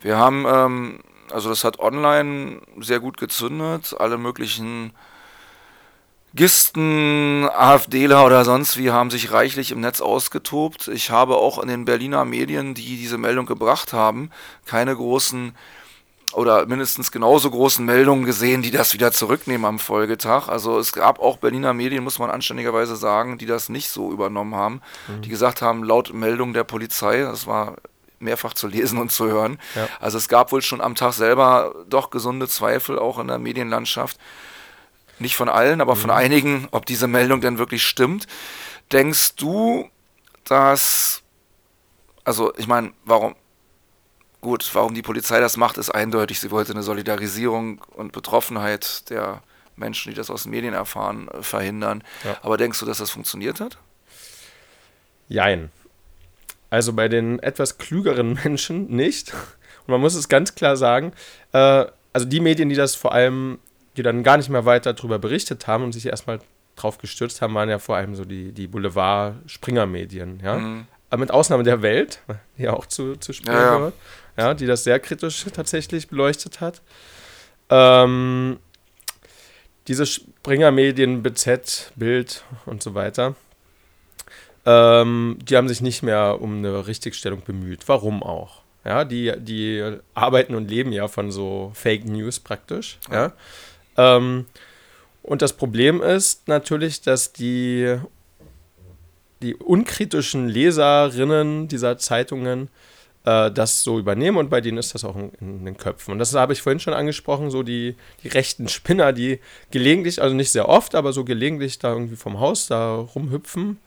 Wir 0.00 0.18
haben 0.18 0.44
ähm, 0.46 1.00
also 1.32 1.48
das 1.48 1.64
hat 1.64 1.78
online 1.78 2.60
sehr 2.80 3.00
gut 3.00 3.16
gezündet. 3.16 3.94
Alle 3.98 4.18
möglichen 4.18 4.92
Gisten, 6.34 7.46
AfDler 7.50 8.24
oder 8.24 8.44
sonst 8.44 8.78
wie 8.78 8.90
haben 8.90 9.10
sich 9.10 9.32
reichlich 9.32 9.70
im 9.70 9.80
Netz 9.80 10.00
ausgetobt. 10.00 10.88
Ich 10.88 11.10
habe 11.10 11.36
auch 11.36 11.58
in 11.58 11.68
den 11.68 11.84
Berliner 11.84 12.24
Medien, 12.24 12.74
die 12.74 12.96
diese 12.96 13.18
Meldung 13.18 13.44
gebracht 13.44 13.92
haben, 13.92 14.30
keine 14.64 14.96
großen 14.96 15.54
oder 16.32 16.64
mindestens 16.64 17.12
genauso 17.12 17.50
großen 17.50 17.84
Meldungen 17.84 18.24
gesehen, 18.24 18.62
die 18.62 18.70
das 18.70 18.94
wieder 18.94 19.12
zurücknehmen 19.12 19.66
am 19.66 19.78
Folgetag. 19.78 20.48
Also 20.48 20.78
es 20.78 20.92
gab 20.92 21.20
auch 21.20 21.36
Berliner 21.36 21.74
Medien, 21.74 22.02
muss 22.02 22.18
man 22.18 22.30
anständigerweise 22.30 22.96
sagen, 22.96 23.36
die 23.36 23.44
das 23.44 23.68
nicht 23.68 23.90
so 23.90 24.10
übernommen 24.10 24.54
haben, 24.54 24.80
mhm. 25.08 25.20
die 25.20 25.28
gesagt 25.28 25.60
haben, 25.60 25.84
laut 25.84 26.14
Meldung 26.14 26.54
der 26.54 26.64
Polizei, 26.64 27.20
das 27.20 27.46
war 27.46 27.76
mehrfach 28.22 28.54
zu 28.54 28.66
lesen 28.66 28.98
und 28.98 29.10
zu 29.10 29.26
hören. 29.26 29.58
Ja. 29.74 29.88
Also 30.00 30.18
es 30.18 30.28
gab 30.28 30.52
wohl 30.52 30.62
schon 30.62 30.80
am 30.80 30.94
Tag 30.94 31.12
selber 31.12 31.74
doch 31.88 32.10
gesunde 32.10 32.48
Zweifel, 32.48 32.98
auch 32.98 33.18
in 33.18 33.28
der 33.28 33.38
Medienlandschaft. 33.38 34.18
Nicht 35.18 35.36
von 35.36 35.48
allen, 35.48 35.80
aber 35.80 35.94
mhm. 35.94 36.00
von 36.00 36.10
einigen, 36.10 36.68
ob 36.70 36.86
diese 36.86 37.06
Meldung 37.06 37.40
denn 37.40 37.58
wirklich 37.58 37.84
stimmt. 37.84 38.26
Denkst 38.90 39.36
du, 39.36 39.88
dass, 40.44 41.22
also 42.24 42.52
ich 42.56 42.66
meine, 42.66 42.92
warum, 43.04 43.34
gut, 44.40 44.68
warum 44.74 44.94
die 44.94 45.02
Polizei 45.02 45.40
das 45.40 45.56
macht, 45.56 45.78
ist 45.78 45.90
eindeutig. 45.90 46.40
Sie 46.40 46.50
wollte 46.50 46.72
eine 46.72 46.82
Solidarisierung 46.82 47.80
und 47.94 48.12
Betroffenheit 48.12 49.08
der 49.10 49.42
Menschen, 49.76 50.10
die 50.10 50.16
das 50.16 50.30
aus 50.30 50.42
den 50.42 50.50
Medien 50.50 50.74
erfahren, 50.74 51.28
verhindern. 51.40 52.02
Ja. 52.24 52.36
Aber 52.42 52.56
denkst 52.56 52.80
du, 52.80 52.86
dass 52.86 52.98
das 52.98 53.10
funktioniert 53.10 53.60
hat? 53.60 53.78
Jein. 55.28 55.70
Also 56.72 56.94
bei 56.94 57.08
den 57.08 57.38
etwas 57.40 57.76
klügeren 57.76 58.32
Menschen 58.44 58.86
nicht. 58.86 59.34
Und 59.80 59.88
man 59.88 60.00
muss 60.00 60.14
es 60.14 60.30
ganz 60.30 60.54
klar 60.54 60.78
sagen, 60.78 61.12
äh, 61.52 61.84
also 62.14 62.26
die 62.26 62.40
Medien, 62.40 62.70
die 62.70 62.74
das 62.74 62.94
vor 62.94 63.12
allem, 63.12 63.58
die 63.98 64.02
dann 64.02 64.22
gar 64.22 64.38
nicht 64.38 64.48
mehr 64.48 64.64
weiter 64.64 64.94
darüber 64.94 65.18
berichtet 65.18 65.66
haben 65.66 65.84
und 65.84 65.92
sich 65.92 66.06
erstmal 66.06 66.40
drauf 66.76 66.96
gestürzt 66.96 67.42
haben, 67.42 67.54
waren 67.54 67.68
ja 67.68 67.78
vor 67.78 67.96
allem 67.96 68.14
so 68.14 68.24
die, 68.24 68.52
die 68.52 68.68
Boulevard-Springer-Medien, 68.68 70.40
ja. 70.42 70.56
Mhm. 70.56 70.86
Aber 71.10 71.20
mit 71.20 71.30
Ausnahme 71.30 71.62
der 71.62 71.82
Welt, 71.82 72.22
die 72.56 72.70
auch 72.70 72.86
zu, 72.86 73.16
zu 73.16 73.34
spüren 73.34 73.54
ja, 73.54 73.78
ja. 73.78 73.92
ja, 74.38 74.54
die 74.54 74.64
das 74.64 74.82
sehr 74.82 74.98
kritisch 74.98 75.44
tatsächlich 75.52 76.08
beleuchtet 76.08 76.62
hat. 76.62 76.80
Ähm, 77.68 78.58
diese 79.88 80.06
Springer-Medien, 80.06 81.22
BZ, 81.22 81.92
Bild 81.96 82.44
und 82.64 82.82
so 82.82 82.94
weiter, 82.94 83.34
ähm, 84.64 85.38
die 85.42 85.56
haben 85.56 85.68
sich 85.68 85.80
nicht 85.80 86.02
mehr 86.02 86.40
um 86.40 86.58
eine 86.58 86.86
Richtigstellung 86.86 87.42
bemüht. 87.42 87.88
Warum 87.88 88.22
auch? 88.22 88.62
Ja, 88.84 89.04
die, 89.04 89.32
die 89.38 89.96
arbeiten 90.14 90.54
und 90.54 90.68
leben 90.68 90.92
ja 90.92 91.08
von 91.08 91.30
so 91.30 91.70
Fake 91.74 92.04
News 92.04 92.40
praktisch. 92.40 92.98
Ja. 93.10 93.32
ja. 93.96 94.16
Ähm, 94.16 94.46
und 95.22 95.42
das 95.42 95.52
Problem 95.52 96.02
ist 96.02 96.48
natürlich, 96.48 97.00
dass 97.00 97.32
die, 97.32 97.96
die 99.40 99.54
unkritischen 99.54 100.48
Leserinnen 100.48 101.68
dieser 101.68 101.96
Zeitungen 101.98 102.68
äh, 103.24 103.52
das 103.52 103.82
so 103.82 104.00
übernehmen 104.00 104.36
und 104.36 104.50
bei 104.50 104.60
denen 104.60 104.78
ist 104.78 104.94
das 104.94 105.04
auch 105.04 105.14
in, 105.14 105.30
in, 105.40 105.64
den 105.64 105.76
Köpfen. 105.76 106.12
Und 106.12 106.18
das 106.18 106.34
habe 106.34 106.52
ich 106.52 106.62
vorhin 106.62 106.80
schon 106.80 106.94
angesprochen, 106.94 107.52
so 107.52 107.62
die, 107.62 107.94
die 108.24 108.28
rechten 108.28 108.68
Spinner, 108.68 109.12
die 109.12 109.38
gelegentlich, 109.70 110.20
also 110.20 110.34
nicht 110.34 110.50
sehr 110.50 110.68
oft, 110.68 110.96
aber 110.96 111.12
so 111.12 111.24
gelegentlich 111.24 111.78
da 111.78 111.92
irgendwie 111.92 112.16
vom 112.16 112.40
Haus 112.40 112.66
da 112.66 112.96
rumhüpfen 112.96 113.78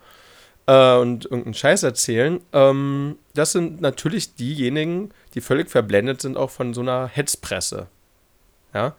äh, 0.67 0.95
und 0.95 1.25
irgendeinen 1.25 1.53
Scheiß 1.53 1.84
erzählen. 1.84 2.39
Ähm, 2.53 3.17
das 3.34 3.51
sind 3.51 3.81
natürlich 3.81 4.36
diejenigen, 4.36 5.12
die 5.34 5.41
völlig 5.41 5.69
verblendet 5.69 6.22
sind 6.22 6.38
auch 6.38 6.50
von 6.50 6.74
so 6.74 6.81
einer 6.81 7.07
Hetzpresse. 7.07 7.88
Ja. 8.74 8.95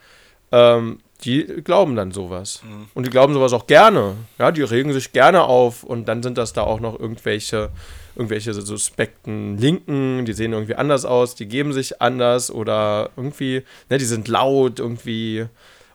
Ähm, 0.52 1.00
die 1.24 1.44
glauben 1.44 1.96
dann 1.96 2.12
sowas. 2.12 2.62
Mhm. 2.62 2.88
Und 2.94 3.06
die 3.06 3.10
glauben 3.10 3.32
sowas 3.32 3.52
auch 3.52 3.66
gerne. 3.66 4.16
Ja, 4.38 4.52
die 4.52 4.62
regen 4.62 4.92
sich 4.92 5.12
gerne 5.12 5.42
auf 5.44 5.82
und 5.82 6.06
dann 6.06 6.22
sind 6.22 6.38
das 6.38 6.52
da 6.52 6.62
auch 6.62 6.80
noch 6.80 6.98
irgendwelche, 6.98 7.70
irgendwelche 8.14 8.52
suspekten 8.52 9.56
Linken, 9.56 10.24
die 10.24 10.34
sehen 10.34 10.52
irgendwie 10.52 10.74
anders 10.74 11.04
aus, 11.04 11.34
die 11.34 11.46
geben 11.46 11.72
sich 11.72 12.02
anders 12.02 12.50
oder 12.50 13.10
irgendwie, 13.16 13.62
ne, 13.88 13.98
die 13.98 14.04
sind 14.04 14.28
laut, 14.28 14.78
irgendwie 14.78 15.46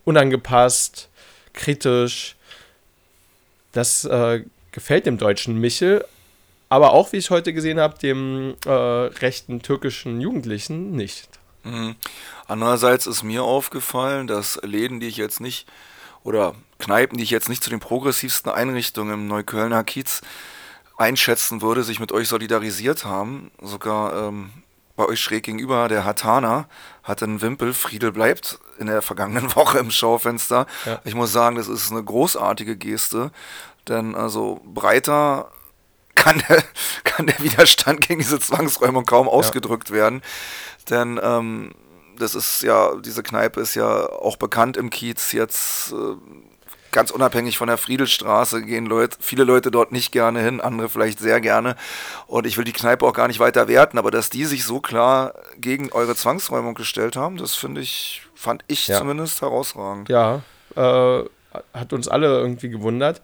unangepasst, 0.06 1.10
kritisch. 1.54 2.36
Das 3.74 4.04
äh, 4.06 4.44
gefällt 4.72 5.06
dem 5.06 5.18
deutschen 5.18 5.60
Michel, 5.60 6.06
aber 6.70 6.94
auch, 6.94 7.12
wie 7.12 7.18
ich 7.18 7.30
heute 7.30 7.54
gesehen 7.54 7.80
habe, 7.80 8.00
dem 8.00 8.56
äh, 8.66 8.70
rechten 8.70 9.62
türkischen 9.62 10.22
Jugendlichen 10.22 10.92
nicht. 10.92 11.28
Mhm. 11.64 11.96
Andererseits 12.48 13.08
ist 13.08 13.24
mir 13.24 13.44
aufgefallen, 13.44 14.28
dass 14.28 14.60
Läden, 14.64 15.00
die 15.00 15.08
ich 15.08 15.18
jetzt 15.18 15.42
nicht, 15.42 15.68
oder 16.24 16.56
Kneipen, 16.80 17.18
die 17.18 17.24
ich 17.24 17.30
jetzt 17.30 17.50
nicht 17.50 17.64
zu 17.64 17.70
den 17.70 17.80
progressivsten 17.80 18.52
Einrichtungen 18.52 19.14
im 19.14 19.28
Neuköllner 19.28 19.84
Kiez 19.84 20.22
einschätzen 20.98 21.62
würde, 21.62 21.84
sich 21.84 22.00
mit 22.00 22.12
euch 22.12 22.28
solidarisiert 22.28 23.06
haben. 23.06 23.52
Sogar 23.62 24.28
ähm, 24.28 24.52
bei 24.96 25.06
euch 25.06 25.20
schräg 25.20 25.44
gegenüber, 25.44 25.88
der 25.88 26.06
Hatana 26.06 26.68
hat 27.04 27.24
einen 27.24 27.42
Wimpel, 27.42 27.74
Friedel 27.74 28.12
bleibt 28.12 28.60
in 28.78 28.88
der 28.88 29.02
vergangenen 29.02 29.56
Woche 29.56 29.80
im 29.80 29.90
Schaufenster. 29.90 30.68
Ja. 30.86 31.02
Ich 31.04 31.16
muss 31.16 31.32
sagen, 31.32 31.56
das 31.56 31.68
ist 31.68 31.92
eine 31.92 32.04
großartige 32.04 32.78
Geste, 32.78 33.32
denn 33.88 34.16
also 34.16 34.62
breiter 34.64 35.52
kann 36.16 36.42
der, 36.48 36.64
kann 37.04 37.28
der 37.28 37.40
Widerstand 37.40 38.08
gegen 38.08 38.20
diese 38.20 38.40
Zwangsräumung 38.40 39.06
kaum 39.06 39.28
ausgedrückt 39.28 39.90
ja. 39.90 39.96
werden. 39.96 40.22
Denn 40.90 41.20
ähm, 41.22 41.74
das 42.18 42.36
ist 42.36 42.64
ja, 42.64 42.96
diese 42.96 43.24
Kneipe 43.24 43.60
ist 43.60 43.76
ja 43.76 44.08
auch 44.10 44.38
bekannt 44.38 44.78
im 44.78 44.90
Kiez 44.90 45.32
jetzt. 45.32 45.94
Äh, 45.94 46.16
ganz 46.92 47.12
unabhängig 47.12 47.58
von 47.58 47.68
der 47.68 47.78
Friedelstraße 47.78 48.62
gehen 48.64 48.86
Leute, 48.86 49.18
viele 49.22 49.44
Leute 49.44 49.72
dort 49.72 49.92
nicht 49.92 50.12
gerne 50.12 50.42
hin, 50.42 50.60
andere 50.60 50.90
vielleicht 50.90 51.20
sehr 51.20 51.40
gerne. 51.40 51.76
Und 52.28 52.46
ich 52.46 52.58
will 52.58 52.66
die 52.66 52.74
Kneipe 52.74 53.06
auch 53.06 53.14
gar 53.14 53.28
nicht 53.28 53.40
weiter 53.40 53.68
werten, 53.68 53.98
aber 53.98 54.12
dass 54.12 54.30
die 54.30 54.46
sich 54.46 54.66
so 54.66 54.82
klar 54.82 55.34
gegen 55.58 55.92
eure 55.92 56.16
Zwangsräumung 56.16 56.74
gestellt 56.74 57.16
haben, 57.16 57.38
das 57.38 57.56
finde 57.56 57.82
ich, 57.82 58.24
fand 58.36 58.64
ich 58.68 58.88
ja. 58.88 58.98
zumindest 58.98 59.42
herausragend. 59.42 60.10
Ja, 60.10 60.42
äh, 60.76 61.24
hat 61.74 61.94
uns 61.94 62.08
alle 62.08 62.28
irgendwie 62.40 62.70
gewundert. 62.70 63.22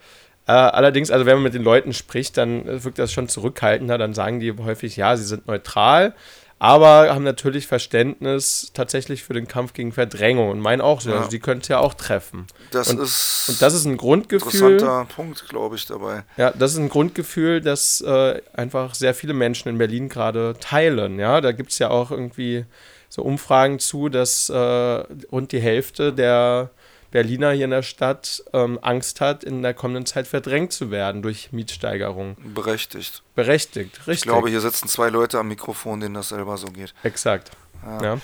Äh, 0.48 0.54
allerdings, 0.54 1.12
also 1.12 1.26
wenn 1.26 1.36
man 1.36 1.44
mit 1.44 1.54
den 1.54 1.64
Leuten 1.64 1.94
spricht, 1.94 2.38
dann 2.38 2.84
wirkt 2.84 3.00
das 3.00 3.12
schon 3.12 3.28
zurückhaltender. 3.28 3.98
Dann 3.98 4.14
sagen 4.14 4.40
die 4.40 4.54
häufig, 4.54 4.96
ja, 4.96 5.18
sie 5.18 5.26
sind 5.26 5.46
neutral, 5.46 6.16
aber 6.58 7.14
haben 7.14 7.26
natürlich 7.26 7.68
Verständnis 7.68 8.72
tatsächlich 8.74 9.24
für 9.24 9.34
den 9.34 9.48
Kampf 9.48 9.74
gegen 9.74 9.92
Verdrängung 9.92 10.50
und 10.50 10.62
meinen 10.62 10.82
auch 10.82 11.02
so. 11.02 11.10
Ja. 11.10 11.18
Also 11.18 11.30
die 11.30 11.40
können 11.40 11.60
es 11.62 11.68
ja 11.68 11.80
auch 11.80 11.94
treffen. 11.94 12.48
Das 12.72 12.90
und, 12.90 13.00
ist 13.00 13.50
und 13.50 13.62
das 13.62 13.74
ist 13.74 13.86
ein 13.86 13.98
Grundgefühl. 13.98 14.74
Interessanter 14.74 15.14
Punkt, 15.14 15.48
glaube 15.50 15.76
ich, 15.76 15.86
dabei. 15.86 16.24
Ja, 16.38 16.52
das 16.52 16.72
ist 16.72 16.78
ein 16.78 16.90
Grundgefühl, 16.90 17.60
das 17.60 18.00
äh, 18.02 18.42
einfach 18.54 18.96
sehr 18.96 19.14
viele 19.14 19.34
Menschen 19.34 19.68
in 19.68 19.78
Berlin 19.78 20.08
gerade 20.08 20.56
teilen. 20.62 21.20
Ja, 21.20 21.42
da 21.42 21.52
gibt 21.52 21.74
es 21.74 21.80
ja 21.80 21.90
auch 21.90 22.10
irgendwie 22.10 22.66
so 23.10 23.22
Umfragen 23.22 23.80
zu, 23.80 24.08
dass 24.10 24.50
äh, 24.50 24.56
rund 24.56 25.52
die 25.52 25.60
Hälfte 25.60 26.14
der 26.14 26.72
Berliner 27.12 27.52
hier 27.52 27.66
in 27.66 27.72
der 27.72 27.84
Stadt 27.84 28.44
ähm, 28.54 28.80
Angst 28.82 29.22
hat, 29.22 29.44
in 29.44 29.62
der 29.62 29.74
kommenden 29.74 30.06
Zeit 30.06 30.28
verdrängt 30.28 30.74
zu 30.74 30.92
werden 30.92 31.22
durch 31.22 31.52
Mietsteigerungen. 31.52 32.36
Berechtigt. 32.54 33.24
Berechtigt, 33.36 34.00
richtig. 34.08 34.14
Ich 34.14 34.22
glaube, 34.24 34.50
hier 34.50 34.62
sitzen 34.62 34.88
zwei 34.88 35.10
Leute 35.10 35.40
am 35.40 35.48
Mikrofon, 35.48 36.00
denen 36.00 36.16
das 36.16 36.30
selber 36.30 36.58
so 36.58 36.68
geht. 36.68 36.94
Exakt. 37.04 37.52
Ja. 37.86 38.04
ja. 38.04 38.22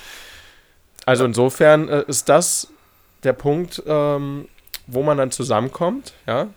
Also 1.06 1.26
insofern 1.26 1.90
äh, 1.90 2.04
ist 2.08 2.30
das 2.30 2.68
der 3.24 3.34
Punkt, 3.34 3.82
ähm, 3.86 4.48
wo 4.88 5.04
man 5.04 5.18
dann 5.18 5.32
zusammenkommt, 5.32 6.14
ja, 6.28 6.50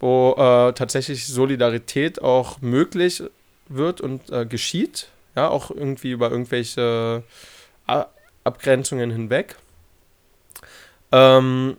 wo 0.00 0.34
äh, 0.36 0.72
tatsächlich 0.74 1.26
Solidarität 1.26 2.22
auch 2.22 2.60
möglich 2.60 3.22
wird 3.68 4.00
und 4.00 4.30
äh, 4.30 4.46
geschieht, 4.46 5.08
ja, 5.34 5.48
auch 5.48 5.70
irgendwie 5.70 6.12
über 6.12 6.30
irgendwelche 6.30 7.24
Abgrenzungen 8.44 9.10
hinweg. 9.10 9.56
Ähm, 11.14 11.76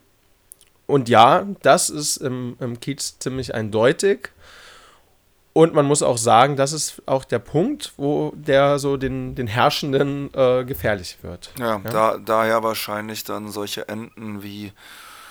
und 0.87 1.09
ja, 1.09 1.45
das 1.61 1.89
ist 1.89 2.17
im, 2.17 2.55
im 2.59 2.79
Kiez 2.79 3.19
ziemlich 3.19 3.53
eindeutig. 3.53 4.29
Und 5.51 5.73
man 5.73 5.85
muss 5.85 6.03
auch 6.03 6.17
sagen, 6.17 6.57
das 6.57 6.73
ist 6.73 7.01
auch 7.05 7.23
der 7.23 7.39
Punkt, 7.39 7.93
wo 7.97 8.33
der 8.35 8.77
so 8.77 8.97
den, 8.97 9.35
den 9.35 9.47
Herrschenden 9.47 10.33
äh, 10.33 10.63
gefährlich 10.65 11.17
wird. 11.21 11.51
Ja, 11.57 11.81
ja? 11.83 11.91
Da, 11.91 12.17
daher 12.17 12.63
wahrscheinlich 12.63 13.23
dann 13.23 13.49
solche 13.49 13.87
Enden 13.87 14.43
wie 14.43 14.73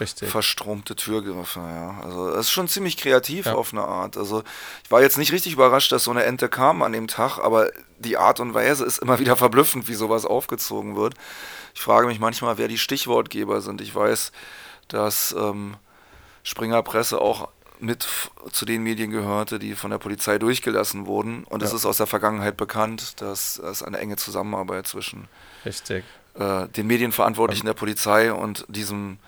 Richtig. 0.01 0.29
verstromte 0.29 0.97
Türgriffe, 0.97 1.61
ja. 1.61 2.01
Also 2.03 2.31
das 2.31 2.47
ist 2.47 2.51
schon 2.51 2.69
ziemlich 2.69 2.97
kreativ 2.97 3.47
ja. 3.47 3.55
auf 3.55 3.73
eine 3.73 3.83
Art. 3.83 4.17
Also 4.17 4.43
ich 4.83 4.91
war 4.91 5.03
jetzt 5.03 5.19
nicht 5.19 5.33
richtig 5.33 5.53
überrascht, 5.53 5.93
dass 5.93 6.05
so 6.05 6.11
eine 6.11 6.25
Ente 6.25 6.49
kam 6.49 6.83
an 6.83 6.93
dem 6.93 7.07
Tag, 7.07 7.39
aber 7.39 7.71
die 7.99 8.17
Art 8.17 8.41
und 8.41 8.55
Weise 8.55 8.85
ist 8.85 8.99
immer 8.99 9.19
wieder 9.19 9.37
verblüffend, 9.37 9.89
wie 9.89 9.95
sowas 9.95 10.25
aufgezogen 10.25 10.97
wird. 10.97 11.15
Ich 11.75 11.81
frage 11.81 12.07
mich 12.07 12.21
manchmal, 12.21 12.59
wer 12.59 12.69
die 12.69 12.79
Stichwortgeber 12.79 13.61
sind. 13.61 13.81
Ich 13.81 13.95
weiß, 13.95 14.33
dass 14.89 15.35
ähm, 15.39 15.77
Springer 16.43 16.83
Presse 16.83 17.21
auch 17.21 17.49
mit 17.81 18.07
zu 18.53 18.65
den 18.65 18.83
Medien 18.83 19.11
gehörte, 19.11 19.59
die 19.59 19.75
von 19.75 19.91
der 19.91 19.99
Polizei 19.99 20.39
durchgelassen 20.39 21.07
wurden. 21.07 21.45
Und 21.45 21.63
ja. 21.63 21.69
es 21.69 21.75
ist 21.75 21.87
aus 21.87 21.97
der 21.97 22.07
Vergangenheit 22.07 22.57
bekannt, 22.57 23.21
dass 23.21 23.59
es 23.59 23.83
eine 23.83 23.99
enge 23.99 24.17
Zusammenarbeit 24.17 24.87
zwischen. 24.87 25.29
Äh, 26.35 26.69
den 26.69 26.87
Medienverantwortlichen 26.87 27.67
der 27.67 27.75
Polizei 27.75 28.33
und 28.33 28.65
diesem 28.69 29.19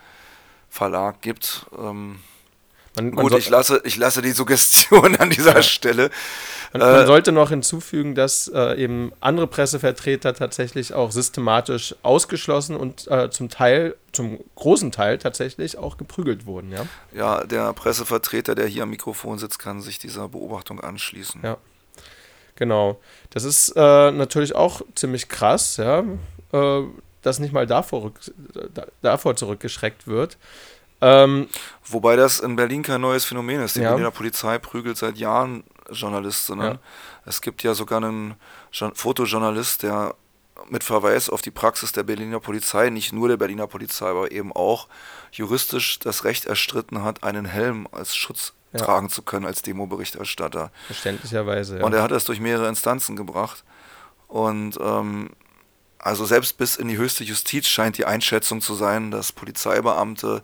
Verlag 0.76 1.23
gibt. 1.23 1.66
Ähm, 1.76 2.21
man, 2.97 3.11
man 3.11 3.25
Gut, 3.25 3.38
ich 3.38 3.49
lasse, 3.49 3.80
ich 3.85 3.97
lasse 3.97 4.23
die 4.23 4.33
Suggestion 4.33 5.16
an 5.18 5.30
dieser 5.30 5.56
ja. 5.56 5.62
Stelle. 5.62 6.11
Man, 6.73 6.80
man, 6.80 7.02
äh, 7.02 7.06
sollte 7.06 7.33
noch 7.33 7.50
hinzufügen, 7.50 8.14
dass 8.14 8.49
äh, 8.49 8.83
eben 8.83 9.12
andere 9.21 9.47
Pressevertreter 9.47 10.35
tatsächlich 10.35 10.95
auch 10.95 11.12
systematisch 11.12 11.95
ausgeschlossen 12.02 12.76
und 12.76 13.06
äh, 13.09 13.30
zum 13.30 13.49
Teil, 13.49 13.97
zum 14.12 14.38
großen 14.54 14.92
Teil 14.92 15.18
tatsächlich 15.18 15.78
auch 15.78 15.97
geprügelt 15.97 16.47
wurden. 16.47 16.73
Ja? 16.73 16.87
ja, 17.12 17.45
der 17.45 17.73
Pressevertreter, 17.73 18.54
der 18.54 18.66
hier 18.66 18.83
am 18.83 18.90
Mikrofon 18.90 19.38
sitzt, 19.38 19.59
kann 19.59 19.80
sich 19.80 19.99
dieser 19.99 20.28
Beobachtung 20.28 20.80
anschließen. 20.80 21.40
Ja, 21.42 21.59
genau. 22.56 23.00
Das 23.30 23.45
ist 23.45 23.71
äh, 23.76 24.11
natürlich 24.11 24.54
auch 24.54 24.83
ziemlich 24.95 25.28
krass, 25.28 25.76
ja, 25.76 26.04
äh, 26.52 26.83
dass 27.26 27.40
nicht 27.40 27.52
mal 27.52 27.66
davor, 27.66 28.12
davor 29.02 29.35
zurückgeschreckt 29.35 30.06
wird. 30.06 30.38
Ähm, 31.00 31.49
Wobei 31.85 32.14
das 32.14 32.38
in 32.38 32.54
Berlin 32.54 32.83
kein 32.83 33.00
neues 33.00 33.25
Phänomen 33.25 33.61
ist. 33.61 33.75
Die 33.75 33.80
ja. 33.80 33.90
Berliner 33.90 34.12
Polizei 34.12 34.59
prügelt 34.59 34.97
seit 34.97 35.16
Jahren 35.16 35.64
Journalistinnen. 35.90 36.75
Ja. 36.75 36.78
Es 37.26 37.40
gibt 37.40 37.64
ja 37.64 37.75
sogar 37.75 38.02
einen 38.02 38.37
Fotojournalist, 38.71 39.83
der 39.83 40.14
mit 40.68 40.85
Verweis 40.85 41.28
auf 41.28 41.42
die 41.42 41.50
Praxis 41.50 41.92
der 41.92 42.04
Berliner 42.04 42.40
Polizei, 42.40 42.90
nicht 42.90 43.12
nur 43.12 43.28
der 43.28 43.37
Berliner 43.37 43.66
Polizei, 43.66 44.06
aber 44.06 44.30
eben 44.30 44.52
auch 44.52 44.88
juristisch 45.33 45.99
das 45.99 46.25
Recht 46.25 46.47
erstritten 46.47 47.02
hat, 47.02 47.25
einen 47.25 47.45
Helm 47.45 47.88
als 47.90 48.14
Schutz 48.14 48.52
ja. 48.73 48.80
tragen 48.80 49.11
zu 49.11 49.23
können 49.23 49.47
als 49.47 49.62
Demoberichterstatter. 49.62 50.71
Verständlicherweise. 50.87 51.78
Ja. 51.78 51.85
Und 51.85 51.92
er 51.92 52.02
hat 52.02 52.12
das 52.12 52.25
durch 52.25 52.40
mehrere 52.40 52.68
Instanzen 52.68 53.16
gebracht. 53.16 53.64
Und 54.28 54.78
ähm, 54.80 55.30
also 56.07 56.25
selbst 56.25 56.57
bis 56.57 56.77
in 56.77 56.87
die 56.87 56.97
höchste 56.97 57.25
Justiz 57.25 57.67
scheint 57.67 57.99
die 57.99 58.05
Einschätzung 58.05 58.61
zu 58.61 58.75
sein, 58.75 59.11
dass 59.11 59.33
Polizeibeamte 59.33 60.41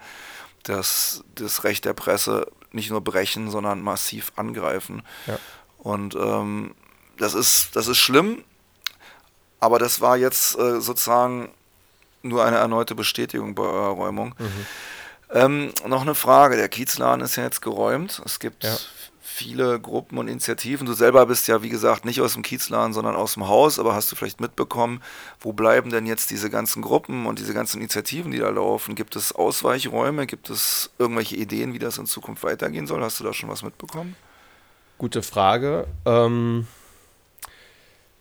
das, 0.65 1.23
das 1.37 1.63
Recht 1.63 1.85
der 1.85 1.93
Presse 1.93 2.49
nicht 2.73 2.91
nur 2.91 3.01
brechen, 3.01 3.49
sondern 3.49 3.81
massiv 3.81 4.33
angreifen. 4.35 5.05
Ja. 5.29 5.39
Und 5.79 6.17
ähm, 6.17 6.75
das, 7.17 7.35
ist, 7.35 7.77
das 7.77 7.87
ist 7.87 7.99
schlimm, 7.99 8.43
aber 9.61 9.79
das 9.79 10.01
war 10.01 10.17
jetzt 10.17 10.59
äh, 10.59 10.81
sozusagen 10.81 11.49
nur 12.23 12.45
eine 12.45 12.57
erneute 12.57 12.97
Bestätigung 12.97 13.55
bei 13.55 13.63
eurer 13.63 13.91
Räumung. 13.91 14.35
Mhm. 14.39 14.67
Ähm, 15.31 15.73
noch 15.87 16.03
eine 16.03 16.17
Frage, 16.17 16.57
der 16.57 16.69
Kiezladen 16.69 17.25
ist 17.25 17.37
ja 17.37 17.45
jetzt 17.45 17.63
geräumt. 17.63 18.21
Es 18.25 18.41
gibt 18.41 18.65
ja 18.65 18.77
viele 19.23 19.81
Gruppen 19.81 20.19
und 20.19 20.29
Initiativen. 20.29 20.87
Du 20.87 20.93
selber 20.93 21.27
bist 21.27 21.49
ja, 21.49 21.63
wie 21.63 21.69
gesagt, 21.69 22.05
nicht 22.05 22.21
aus 22.21 22.35
dem 22.35 22.43
Kiezladen, 22.43 22.93
sondern 22.93 23.15
aus 23.15 23.35
dem 23.35 23.49
Haus, 23.49 23.79
aber 23.79 23.95
hast 23.95 24.13
du 24.13 24.17
vielleicht 24.17 24.41
mitbekommen, 24.41 25.01
wo 25.41 25.53
bleiben 25.53 25.91
denn 25.91 26.07
jetzt 26.07 26.31
diese 26.31 26.51
ganzen 26.51 26.83
Gruppen 26.83 27.27
und 27.27 27.39
diese 27.39 27.55
ganzen 27.55 27.79
Initiativen, 27.79 28.33
die 28.33 28.39
da 28.39 28.51
laufen? 28.51 28.95
Gibt 28.95 29.17
es 29.17 29.33
Ausweichräume? 29.33 30.27
Gibt 30.27 30.51
es 30.51 30.91
irgendwelche 30.99 31.37
Ideen, 31.37 31.73
wie 31.73 31.79
das 31.79 31.99
in 31.99 32.07
Zukunft 32.07 32.43
weitergehen 32.43 32.87
soll? 32.87 33.03
Hast 33.03 33.21
du 33.21 33.25
da 33.25 33.33
schon 33.33 33.49
was 33.49 33.63
mitbekommen? 33.63 34.17
Gute 34.99 35.23
Frage. 35.23 35.87
Ähm, 36.05 36.67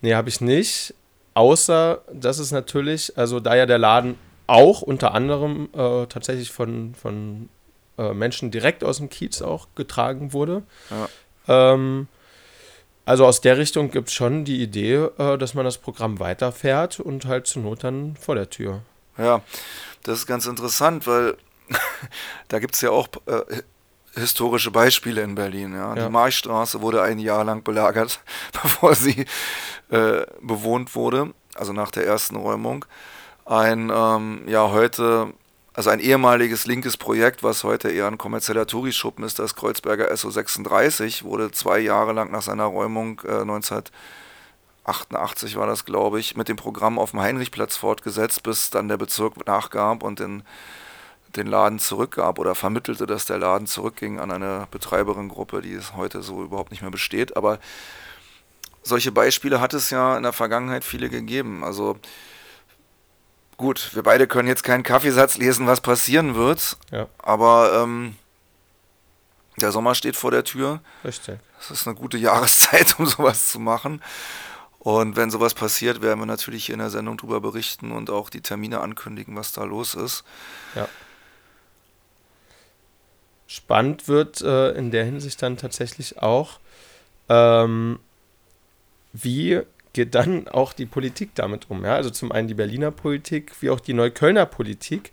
Nee, 0.01 0.15
habe 0.15 0.29
ich 0.29 0.41
nicht. 0.41 0.93
Außer, 1.34 2.01
dass 2.12 2.39
es 2.39 2.51
natürlich, 2.51 3.17
also 3.17 3.39
da 3.39 3.55
ja 3.55 3.65
der 3.65 3.77
Laden 3.77 4.15
auch 4.48 4.81
unter 4.81 5.13
anderem 5.13 5.70
äh, 5.74 6.08
tatsächlich 6.08 6.51
von, 6.51 6.93
von 6.96 7.48
äh, 7.98 8.13
Menschen 8.13 8.51
direkt 8.51 8.83
aus 8.83 8.98
dem 8.98 9.10
Kiez 9.10 9.41
auch 9.41 9.67
getragen 9.75 10.33
wurde. 10.33 10.63
Ja. 10.89 11.74
Ähm, 11.74 12.07
also 13.05 13.25
aus 13.25 13.41
der 13.41 13.57
Richtung 13.57 13.91
gibt 13.91 14.10
es 14.10 14.13
schon 14.13 14.45
die 14.45 14.62
Idee, 14.62 15.10
äh, 15.17 15.38
dass 15.38 15.53
man 15.53 15.65
das 15.65 15.77
Programm 15.77 16.19
weiterfährt 16.19 17.00
und 17.00 17.25
halt 17.25 17.48
zur 17.48 17.63
Not 17.63 17.83
dann 17.83 18.15
vor 18.15 18.36
der 18.36 18.50
Tür. 18.50 18.81
Ja, 19.17 19.41
das 20.03 20.19
ist 20.19 20.27
ganz 20.27 20.45
interessant, 20.45 21.07
weil 21.07 21.36
da 22.48 22.60
gibt 22.60 22.75
es 22.75 22.81
ja 22.81 22.91
auch 22.91 23.07
äh, 23.25 23.62
historische 24.15 24.71
Beispiele 24.71 25.21
in 25.21 25.36
Berlin. 25.36 25.74
Ja. 25.74 25.95
ja. 25.95 26.05
Die 26.05 26.12
Marchstraße 26.12 26.81
wurde 26.81 27.01
ein 27.01 27.19
Jahr 27.19 27.43
lang 27.43 27.63
belagert, 27.63 28.19
bevor 28.62 28.95
sie 28.95 29.25
äh, 29.89 30.25
bewohnt 30.41 30.95
wurde, 30.95 31.33
also 31.55 31.74
nach 31.74 31.91
der 31.91 32.05
ersten 32.05 32.36
Räumung. 32.36 32.86
Ein 33.45 33.91
ähm, 33.93 34.43
ja 34.48 34.69
heute, 34.69 35.33
also 35.73 35.89
ein 35.89 35.99
ehemaliges 35.99 36.65
linkes 36.65 36.97
Projekt, 36.97 37.43
was 37.43 37.63
heute 37.63 37.89
eher 37.89 38.07
ein 38.07 38.17
kommerzieller 38.17 38.67
Tourischuppen 38.67 39.23
ist, 39.23 39.39
das 39.39 39.55
Kreuzberger 39.55 40.11
SO36, 40.11 41.23
wurde 41.23 41.51
zwei 41.51 41.79
Jahre 41.79 42.11
lang 42.13 42.31
nach 42.31 42.41
seiner 42.41 42.65
Räumung 42.65 43.21
äh, 43.25 43.41
1988 43.41 45.55
war 45.55 45.67
das, 45.67 45.85
glaube 45.85 46.19
ich, 46.19 46.35
mit 46.35 46.49
dem 46.49 46.57
Programm 46.57 46.99
auf 46.99 47.11
dem 47.11 47.21
Heinrichplatz 47.21 47.77
fortgesetzt, 47.77 48.43
bis 48.43 48.69
dann 48.69 48.89
der 48.89 48.97
Bezirk 48.97 49.47
nachgab 49.47 50.03
und 50.03 50.19
den 50.19 50.43
den 51.35 51.47
Laden 51.47 51.79
zurückgab 51.79 52.39
oder 52.39 52.55
vermittelte, 52.55 53.05
dass 53.05 53.25
der 53.25 53.37
Laden 53.37 53.67
zurückging 53.67 54.19
an 54.19 54.31
eine 54.31 54.67
Betreiberengruppe, 54.71 55.61
die 55.61 55.73
es 55.73 55.95
heute 55.95 56.21
so 56.21 56.43
überhaupt 56.43 56.71
nicht 56.71 56.81
mehr 56.81 56.91
besteht. 56.91 57.37
Aber 57.37 57.59
solche 58.83 59.11
Beispiele 59.11 59.61
hat 59.61 59.73
es 59.73 59.89
ja 59.89 60.17
in 60.17 60.23
der 60.23 60.33
Vergangenheit 60.33 60.83
viele 60.83 61.09
gegeben. 61.09 61.63
Also 61.63 61.97
gut, 63.61 63.95
wir 63.95 64.03
beide 64.03 64.27
können 64.27 64.47
jetzt 64.47 64.63
keinen 64.63 64.83
Kaffeesatz 64.83 65.37
lesen, 65.37 65.67
was 65.67 65.79
passieren 65.79 66.35
wird. 66.35 66.77
Ja. 66.91 67.07
Aber 67.19 67.81
ähm, 67.81 68.15
der 69.57 69.71
Sommer 69.71 69.95
steht 69.95 70.15
vor 70.15 70.31
der 70.31 70.43
Tür. 70.43 70.81
Richtig. 71.05 71.39
Das 71.57 71.71
ist 71.71 71.87
eine 71.87 71.95
gute 71.95 72.17
Jahreszeit, 72.27 72.99
um 72.99 73.05
sowas 73.05 73.49
zu 73.49 73.59
machen. 73.59 74.01
Und 74.79 75.15
wenn 75.15 75.29
sowas 75.29 75.53
passiert, 75.53 76.01
werden 76.01 76.19
wir 76.19 76.25
natürlich 76.25 76.65
hier 76.65 76.73
in 76.73 76.79
der 76.79 76.89
Sendung 76.89 77.17
darüber 77.17 77.39
berichten 77.39 77.91
und 77.91 78.09
auch 78.09 78.31
die 78.31 78.41
Termine 78.41 78.81
ankündigen, 78.81 79.35
was 79.35 79.51
da 79.51 79.63
los 79.63 79.93
ist. 79.93 80.23
Ja. 80.75 80.89
Spannend 83.45 84.07
wird 84.07 84.41
äh, 84.41 84.71
in 84.71 84.91
der 84.91 85.05
Hinsicht 85.05 85.41
dann 85.41 85.57
tatsächlich 85.57 86.19
auch, 86.19 86.59
ähm, 87.29 87.99
wie 89.13 89.61
geht 89.93 90.15
dann 90.15 90.48
auch 90.48 90.74
die 90.74 90.86
Politik 90.86 91.31
damit 91.36 91.69
um? 91.69 91.83
Ja? 91.83 91.95
Also 91.95 92.10
zum 92.10 92.31
einen 92.31 92.48
die 92.48 92.53
Berliner 92.53 92.91
Politik, 92.91 93.53
wie 93.60 93.69
auch 93.69 93.79
die 93.79 93.93
Neuköllner 93.93 94.45
Politik, 94.45 95.12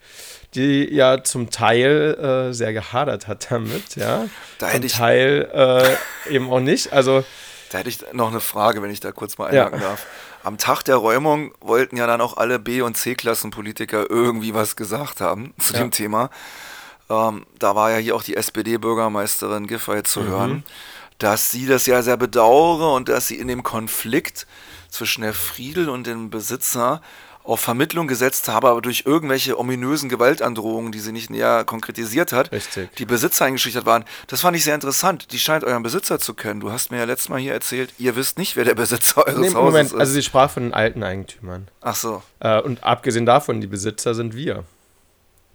die 0.55 0.93
ja 0.93 1.23
zum 1.25 1.51
Teil 1.51 2.15
äh, 2.51 2.55
sehr 2.55 2.73
gehadert 2.73 3.27
hat 3.27 3.51
damit, 3.51 3.97
ja. 3.97 4.27
Da 4.59 4.71
zum 4.71 4.89
Teil 4.89 5.97
äh, 6.29 6.35
eben 6.35 6.51
auch 6.51 6.61
nicht. 6.61 6.93
Also 6.93 7.25
da 7.71 7.79
hätte 7.79 7.91
ich 7.91 7.99
noch 8.13 8.31
eine 8.31 8.41
Frage, 8.41 8.83
wenn 8.83 8.91
ich 8.91 9.01
da 9.01 9.13
kurz 9.13 9.39
mal 9.39 9.49
einhaken 9.49 9.81
ja. 9.81 9.89
darf. 9.89 10.07
Am 10.43 10.57
Tag 10.57 10.83
der 10.85 10.97
Räumung 10.97 11.53
wollten 11.61 11.97
ja 11.97 12.07
dann 12.07 12.21
auch 12.21 12.37
alle 12.37 12.59
B- 12.59 12.81
und 12.81 12.97
C-Klassenpolitiker 12.97 14.09
irgendwie 14.09 14.55
was 14.55 14.77
gesagt 14.77 15.21
haben 15.21 15.53
zu 15.61 15.75
ja. 15.75 15.81
dem 15.81 15.91
Thema. 15.91 16.31
Ähm, 17.11 17.47
da 17.59 17.75
war 17.75 17.91
ja 17.91 17.97
hier 17.99 18.17
auch 18.17 18.23
die 18.23 18.37
SPD-Bürgermeisterin 18.37 19.67
Giffey 19.67 20.03
zu 20.03 20.21
mhm. 20.21 20.29
hören, 20.29 20.65
dass 21.19 21.51
sie 21.51 21.67
das 21.67 21.87
ja 21.87 22.03
sehr 22.03 22.17
bedauere 22.17 22.95
und 22.95 23.09
dass 23.09 23.29
sie 23.29 23.37
in 23.37 23.49
dem 23.49 23.63
Konflikt 23.63 24.47
zwischen 24.89 25.23
der 25.23 25.35
Friedel 25.35 25.89
und 25.89 26.07
dem 26.07 26.31
Besitzer 26.31 27.03
auf 27.49 27.61
Vermittlung 27.61 28.09
gesetzt 28.09 28.49
habe, 28.49 28.69
aber 28.69 28.83
durch 28.83 29.05
irgendwelche 29.07 29.59
ominösen 29.59 30.11
Gewaltandrohungen, 30.11 30.93
die 30.93 30.99
sie 30.99 31.13
nicht 31.13 31.31
näher 31.31 31.65
konkretisiert 31.65 32.31
hat, 32.31 32.53
Richtig. 32.53 32.95
die 32.97 33.07
Besitzer 33.07 33.47
eingeschüchtert 33.47 33.87
waren. 33.87 34.05
Das 34.27 34.43
fand 34.43 34.55
ich 34.55 34.65
sehr 34.65 34.75
interessant. 34.75 35.33
Die 35.33 35.39
scheint 35.39 35.65
euren 35.65 35.83
Besitzer 35.83 36.19
zu 36.19 36.35
kennen. 36.35 36.61
Du 36.61 36.71
hast 36.71 36.91
mir 36.91 36.99
ja 36.99 37.05
letztes 37.05 37.31
Mal 37.31 37.41
hier 37.41 37.55
erzählt, 37.55 37.95
ihr 37.99 38.17
wisst 38.17 38.37
nicht, 38.37 38.57
wer 38.57 38.65
der 38.65 38.75
Besitzer 38.75 39.27
eures 39.27 39.39
nee, 39.39 39.47
Hauses 39.47 39.55
Moment, 39.55 39.93
ist. 39.93 39.99
Also 39.99 40.13
sie 40.13 40.23
sprach 40.23 40.51
von 40.51 40.65
den 40.65 40.75
alten 40.75 41.03
Eigentümern. 41.03 41.69
Ach 41.81 41.97
so. 41.97 42.23
Äh, 42.41 42.61
und 42.61 42.85
abgesehen 42.85 43.25
davon, 43.25 43.63
die 43.63 43.67
Besitzer 43.67 44.15
sind 44.15 44.37
wir. 44.37 44.65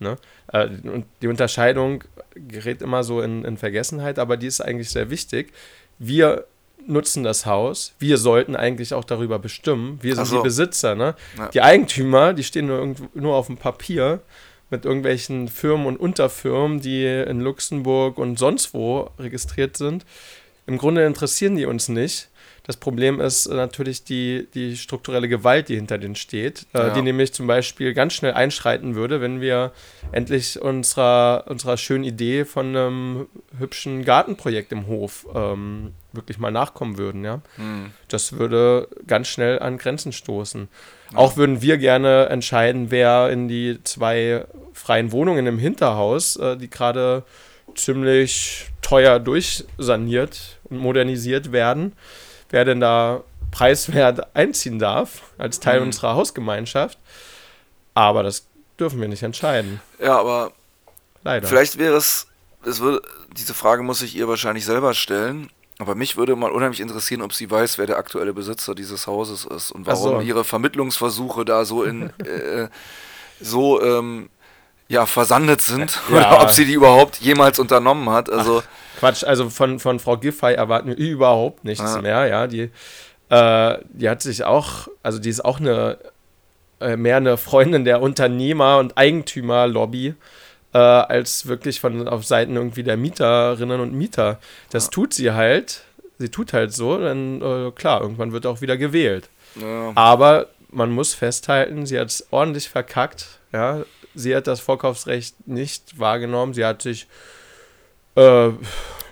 Ne? 0.03 0.17
Äh, 0.51 0.67
und 0.67 1.05
die 1.21 1.27
Unterscheidung 1.27 2.03
gerät 2.35 2.81
immer 2.81 3.03
so 3.03 3.21
in, 3.21 3.43
in 3.43 3.57
Vergessenheit, 3.57 4.19
aber 4.19 4.37
die 4.37 4.47
ist 4.47 4.61
eigentlich 4.61 4.89
sehr 4.89 5.09
wichtig. 5.09 5.51
Wir 5.97 6.45
nutzen 6.85 7.23
das 7.23 7.45
Haus. 7.45 7.93
Wir 7.99 8.17
sollten 8.17 8.55
eigentlich 8.55 8.93
auch 8.93 9.05
darüber 9.05 9.39
bestimmen. 9.39 9.99
Wir 10.01 10.15
sind 10.15 10.25
so. 10.25 10.37
die 10.37 10.43
Besitzer. 10.43 10.95
Ne? 10.95 11.15
Ja. 11.37 11.47
Die 11.49 11.61
Eigentümer, 11.61 12.33
die 12.33 12.43
stehen 12.43 12.67
nur, 12.67 12.95
nur 13.13 13.35
auf 13.35 13.47
dem 13.47 13.57
Papier 13.57 14.21
mit 14.69 14.85
irgendwelchen 14.85 15.47
Firmen 15.47 15.85
und 15.85 15.97
Unterfirmen, 15.97 16.81
die 16.81 17.05
in 17.05 17.41
Luxemburg 17.41 18.17
und 18.17 18.39
sonst 18.39 18.73
wo 18.73 19.09
registriert 19.19 19.77
sind. 19.77 20.05
Im 20.65 20.77
Grunde 20.77 21.05
interessieren 21.05 21.55
die 21.55 21.65
uns 21.65 21.89
nicht. 21.89 22.29
Das 22.65 22.77
Problem 22.77 23.19
ist 23.19 23.45
äh, 23.45 23.55
natürlich 23.55 24.05
die, 24.05 24.47
die 24.53 24.77
strukturelle 24.77 25.27
Gewalt, 25.27 25.67
die 25.67 25.75
hinter 25.75 25.97
denen 25.97 26.15
steht, 26.15 26.65
äh, 26.73 26.79
ja. 26.79 26.89
die 26.91 27.01
nämlich 27.01 27.33
zum 27.33 27.45
Beispiel 27.45 27.93
ganz 27.93 28.13
schnell 28.13 28.33
einschreiten 28.33 28.95
würde, 28.95 29.19
wenn 29.19 29.41
wir 29.41 29.73
endlich 30.13 30.61
unserer, 30.61 31.43
unserer 31.47 31.75
schönen 31.75 32.05
Idee 32.05 32.45
von 32.45 32.67
einem 32.67 33.27
hübschen 33.57 34.05
Gartenprojekt 34.05 34.71
im 34.71 34.87
Hof 34.87 35.27
ähm, 35.35 35.91
wirklich 36.13 36.37
mal 36.37 36.51
nachkommen 36.51 36.97
würden. 36.97 37.25
Ja? 37.25 37.41
Hm. 37.57 37.91
Das 38.07 38.33
würde 38.33 38.87
ganz 39.07 39.27
schnell 39.27 39.59
an 39.59 39.77
Grenzen 39.77 40.13
stoßen. 40.13 40.69
Ja. 41.11 41.17
Auch 41.17 41.35
würden 41.35 41.61
wir 41.61 41.77
gerne 41.77 42.27
entscheiden, 42.27 42.91
wer 42.91 43.29
in 43.29 43.49
die 43.49 43.79
zwei 43.83 44.45
freien 44.71 45.11
Wohnungen 45.11 45.47
im 45.47 45.59
Hinterhaus, 45.59 46.37
äh, 46.37 46.55
die 46.55 46.69
gerade 46.69 47.23
ziemlich 47.75 48.67
teuer 48.81 49.19
durchsaniert 49.19 50.59
und 50.65 50.77
modernisiert 50.77 51.51
werden, 51.51 51.93
wer 52.53 52.65
denn 52.65 52.79
da 52.79 53.23
preiswert 53.49 54.35
einziehen 54.35 54.77
darf 54.77 55.23
als 55.39 55.59
Teil 55.59 55.79
mhm. 55.79 55.87
unserer 55.87 56.13
Hausgemeinschaft. 56.13 56.99
Aber 57.95 58.21
das 58.21 58.45
dürfen 58.79 59.01
wir 59.01 59.07
nicht 59.07 59.23
entscheiden. 59.23 59.81
Ja, 59.99 60.19
aber 60.19 60.51
leider. 61.23 61.47
Vielleicht 61.47 61.79
wäre 61.79 61.95
es, 61.95 62.27
es 62.63 62.79
würde, 62.79 63.01
diese 63.35 63.55
Frage 63.55 63.81
muss 63.81 64.03
ich 64.03 64.15
ihr 64.15 64.27
wahrscheinlich 64.27 64.65
selber 64.65 64.93
stellen. 64.93 65.49
Aber 65.79 65.95
mich 65.95 66.15
würde 66.15 66.35
mal 66.35 66.51
unheimlich 66.51 66.79
interessieren, 66.79 67.23
ob 67.23 67.33
sie 67.33 67.49
weiß, 67.49 67.79
wer 67.79 67.87
der 67.87 67.97
aktuelle 67.97 68.33
Besitzer 68.33 68.75
dieses 68.75 69.07
Hauses 69.07 69.45
ist 69.45 69.71
und 69.71 69.87
warum 69.87 70.19
so. 70.19 70.21
ihre 70.21 70.43
Vermittlungsversuche 70.43 71.45
da 71.45 71.65
so 71.65 71.83
in 71.83 72.11
äh, 72.19 72.67
so 73.41 73.81
ähm, 73.81 74.29
ja 74.87 75.07
versandet 75.07 75.61
sind 75.61 75.99
ja. 76.11 76.17
oder 76.17 76.43
ob 76.43 76.51
sie 76.51 76.65
die 76.65 76.73
überhaupt 76.73 77.17
jemals 77.17 77.57
unternommen 77.57 78.11
hat. 78.11 78.29
Also 78.29 78.61
Ach. 78.61 78.92
Quatsch, 79.03 79.23
also 79.23 79.49
von, 79.49 79.79
von 79.79 79.99
Frau 79.99 80.17
Giffey 80.17 80.53
erwarten 80.53 80.87
wir 80.87 80.97
überhaupt 80.97 81.65
nichts 81.65 81.95
ja. 81.95 82.01
mehr, 82.01 82.27
ja. 82.27 82.47
Die, 82.47 82.69
äh, 83.29 83.77
die 83.89 84.09
hat 84.09 84.21
sich 84.21 84.43
auch, 84.45 84.87
also 85.01 85.19
die 85.19 85.29
ist 85.29 85.43
auch 85.43 85.59
eine 85.59 85.97
äh, 86.79 86.97
mehr 86.97 87.17
eine 87.17 87.37
Freundin 87.37 87.85
der 87.85 88.01
Unternehmer- 88.01 88.77
und 88.77 88.97
Eigentümerlobby. 88.97 90.15
Äh, 90.73 90.77
als 90.77 91.45
wirklich 91.45 91.79
von 91.79 92.07
auf 92.07 92.25
Seiten 92.25 92.55
irgendwie 92.55 92.81
der 92.81 92.97
Mieterinnen 92.97 93.79
und 93.79 93.93
Mieter. 93.93 94.39
Das 94.71 94.85
ja. 94.85 94.89
tut 94.89 95.13
sie 95.13 95.31
halt. 95.31 95.83
Sie 96.17 96.29
tut 96.29 96.51
halt 96.51 96.73
so, 96.73 96.97
dann 96.97 97.41
äh, 97.41 97.71
klar, 97.71 98.01
irgendwann 98.01 98.31
wird 98.31 98.47
auch 98.47 98.61
wieder 98.61 98.75
gewählt. 98.75 99.29
Ja. 99.55 99.91
Aber 99.93 100.47
man 100.71 100.89
muss 100.89 101.13
festhalten, 101.13 101.85
sie 101.85 101.99
hat 101.99 102.07
es 102.07 102.27
ordentlich 102.31 102.69
verkackt. 102.69 103.39
Ja, 103.51 103.83
sie 104.15 104.35
hat 104.35 104.47
das 104.47 104.61
Vorkaufsrecht 104.61 105.47
nicht 105.47 105.99
wahrgenommen. 105.99 106.55
Sie 106.55 106.65
hat 106.65 106.81
sich 106.81 107.07
äh, 108.15 108.51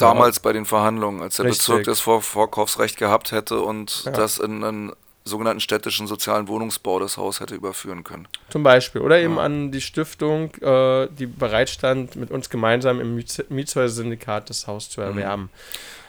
Damals 0.02 0.38
ja. 0.38 0.42
bei 0.44 0.54
den 0.54 0.66
Verhandlungen, 0.66 1.22
als 1.22 1.36
der 1.38 1.46
Richtig. 1.46 1.68
Bezirk 1.68 1.84
das 1.86 2.00
Vor 2.00 2.22
Vorkaufsrecht 2.22 2.98
gehabt 2.98 3.32
hätte 3.32 3.62
und 3.62 4.06
ja. 4.06 4.12
das 4.12 4.40
in 4.40 4.64
einen 4.64 4.94
sogenannten 5.24 5.60
städtischen 5.60 6.08
sozialen 6.08 6.48
Wohnungsbau 6.48 7.00
das 7.00 7.18
Haus 7.18 7.40
hätte 7.40 7.54
überführen 7.54 8.04
können. 8.04 8.28
Zum 8.50 8.64
Beispiel. 8.64 9.02
Oder 9.02 9.20
eben 9.20 9.36
ja. 9.36 9.44
an 9.44 9.72
die 9.72 9.82
Stiftung, 9.82 10.56
äh, 10.56 11.08
die 11.12 11.28
bereitstand, 11.28 12.16
mit 12.16 12.32
uns 12.32 12.50
gemeinsam 12.50 13.00
im 13.00 13.16
Mietshäuser-Syndikat 13.16 14.50
das 14.50 14.66
Haus 14.66 14.90
zu 14.90 15.02
mhm. 15.02 15.08
erwerben. 15.08 15.50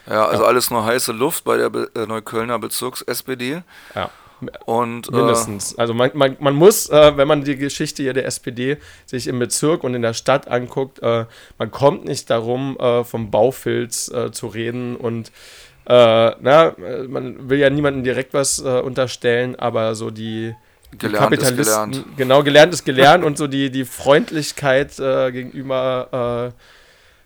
Ja, 0.06 0.26
also 0.26 0.44
alles 0.44 0.70
nur 0.70 0.84
heiße 0.84 1.12
Luft 1.12 1.44
bei 1.44 1.58
der 1.58 1.70
Be 1.70 1.90
äh, 1.94 2.06
Neuköllner 2.06 2.58
Bezirks-SPD. 2.58 3.62
Ja. 3.94 4.10
Und, 4.66 5.08
äh, 5.08 5.12
Mindestens. 5.12 5.72
Äh, 5.72 5.80
also 5.80 5.94
man, 5.94 6.10
man, 6.14 6.36
man 6.40 6.54
muss, 6.54 6.88
äh, 6.88 7.16
wenn 7.16 7.28
man 7.28 7.44
die 7.44 7.56
Geschichte 7.56 8.02
hier 8.02 8.12
der 8.12 8.26
SPD 8.26 8.78
sich 9.06 9.26
im 9.26 9.38
Bezirk 9.38 9.84
und 9.84 9.94
in 9.94 10.02
der 10.02 10.14
Stadt 10.14 10.48
anguckt, 10.48 11.00
äh, 11.02 11.26
man 11.58 11.70
kommt 11.70 12.04
nicht 12.04 12.30
darum, 12.30 12.76
äh, 12.78 13.04
vom 13.04 13.30
Baufilz 13.30 14.08
äh, 14.08 14.30
zu 14.32 14.46
reden 14.48 14.96
und 14.96 15.32
na, 15.84 16.76
man 17.08 17.50
will 17.50 17.58
ja 17.58 17.68
niemandem 17.68 18.04
direkt 18.04 18.34
was 18.34 18.60
unterstellen, 18.60 19.56
aber 19.56 19.96
so 19.96 20.10
die, 20.10 20.54
gelernt 20.96 21.24
Kapitalisten, 21.24 21.58
ist 21.60 21.66
gelernt. 21.66 22.16
genau, 22.16 22.42
gelernt 22.44 22.72
ist 22.72 22.84
gelernt 22.84 23.24
und 23.24 23.36
so 23.36 23.48
die, 23.48 23.68
die 23.68 23.84
Freundlichkeit 23.84 24.96
gegenüber 24.96 26.54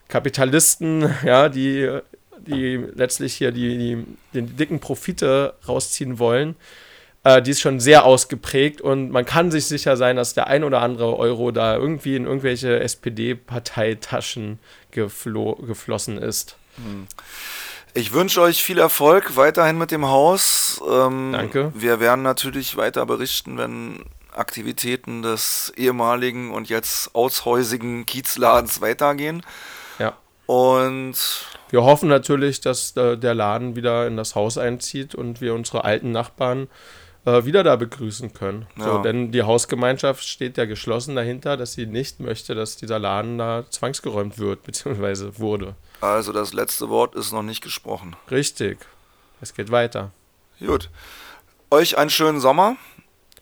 Kapitalisten, 0.09 1.15
ja, 1.23 1.51
die 1.51 2.01
die 2.47 2.77
letztlich 2.95 3.35
hier 3.35 3.53
die, 3.53 3.77
die, 3.77 4.05
den 4.35 4.57
dicken 4.57 4.81
Profite 4.81 5.55
rausziehen 5.67 6.19
wollen, 6.19 6.57
äh, 7.27 7.43
die 7.43 7.51
ist 7.51 7.61
schon 7.61 7.81
sehr 7.81 8.05
ausgeprägt 8.05 8.81
und 8.81 9.11
man 9.11 9.25
kann 9.25 9.51
sich 9.51 9.67
sicher 9.67 9.97
sein, 9.97 10.15
dass 10.15 10.35
der 10.35 10.47
ein 10.47 10.63
oder 10.63 10.81
andere 10.81 11.17
Euro 11.19 11.51
da 11.51 11.75
irgendwie 11.75 12.15
in 12.15 12.25
irgendwelche 12.25 12.79
SPD-Parteitaschen 12.79 14.61
geflo 14.93 15.57
geflossen 15.57 16.19
ist. 16.19 16.57
Hm. 16.77 17.09
Ich 17.95 18.13
wünsche 18.13 18.41
euch 18.43 18.63
viel 18.63 18.79
Erfolg 18.79 19.35
weiterhin 19.37 19.77
mit 19.77 19.91
dem 19.91 20.07
Haus. 20.07 20.81
Ähm, 20.89 21.33
Danke. 21.33 21.73
Wir 21.75 21.99
werden 21.99 22.23
natürlich 22.23 22.77
weiter 22.77 23.05
berichten, 23.07 23.59
wenn 23.59 24.05
Aktivitäten 24.33 25.23
des 25.23 25.73
ehemaligen 25.77 26.53
und 26.53 26.69
jetzt 26.69 27.13
aushäusigen 27.17 28.07
Kiezladens 28.07 28.81
weitergehen. 28.81 29.43
Ja. 29.99 30.17
Und 30.45 31.17
wir 31.71 31.83
hoffen 31.83 32.09
natürlich, 32.09 32.61
dass 32.61 32.97
äh, 32.97 33.17
der 33.17 33.35
Laden 33.35 33.75
wieder 33.75 34.07
in 34.07 34.17
das 34.17 34.37
Haus 34.37 34.59
einzieht 34.59 35.17
und 35.17 35.41
wir 35.41 35.55
unsere 35.55 35.83
alten 35.85 36.13
Nachbarn 36.13 36.69
äh, 37.27 37.45
wieder 37.45 37.63
da 37.63 37.77
begrüßen 37.77 38.33
können. 38.33 38.67
Ja. 38.79 38.85
So, 38.85 38.99
denn 38.99 39.33
die 39.33 39.43
Hausgemeinschaft 39.43 40.25
steht 40.25 40.57
ja 40.57 40.65
geschlossen 40.65 41.17
dahinter, 41.17 41.57
dass 41.57 41.75
sie 41.75 41.87
nicht 41.87 42.21
möchte, 42.21 42.55
dass 42.55 42.77
dieser 42.77 42.99
Laden 42.99 43.37
da 43.37 43.65
zwangsgeräumt 43.69 44.39
wird, 44.39 44.63
beziehungsweise 44.65 45.39
wurde. 45.39 45.75
Also 46.01 46.33
das 46.33 46.55
letzte 46.55 46.89
Wort 46.89 47.15
ist 47.15 47.33
noch 47.33 47.43
nicht 47.43 47.63
gesprochen. 47.63 48.17
Richtig. 48.31 48.79
Es 49.41 49.53
geht 49.53 49.71
weiter. 49.71 50.13
Gut. 50.61 50.89
Euch 51.71 51.99
einen 51.99 52.11
schönen 52.11 52.41
Sommer. 52.41 52.77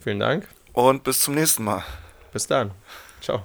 Vielen 0.00 0.18
Dank. 0.18 0.48
Und 0.72 1.04
bis 1.04 1.20
zum 1.20 1.34
nächsten 1.34 1.62
Mal. 1.62 1.84
Bis 2.32 2.46
dann. 2.48 2.72
Ciao. 3.20 3.44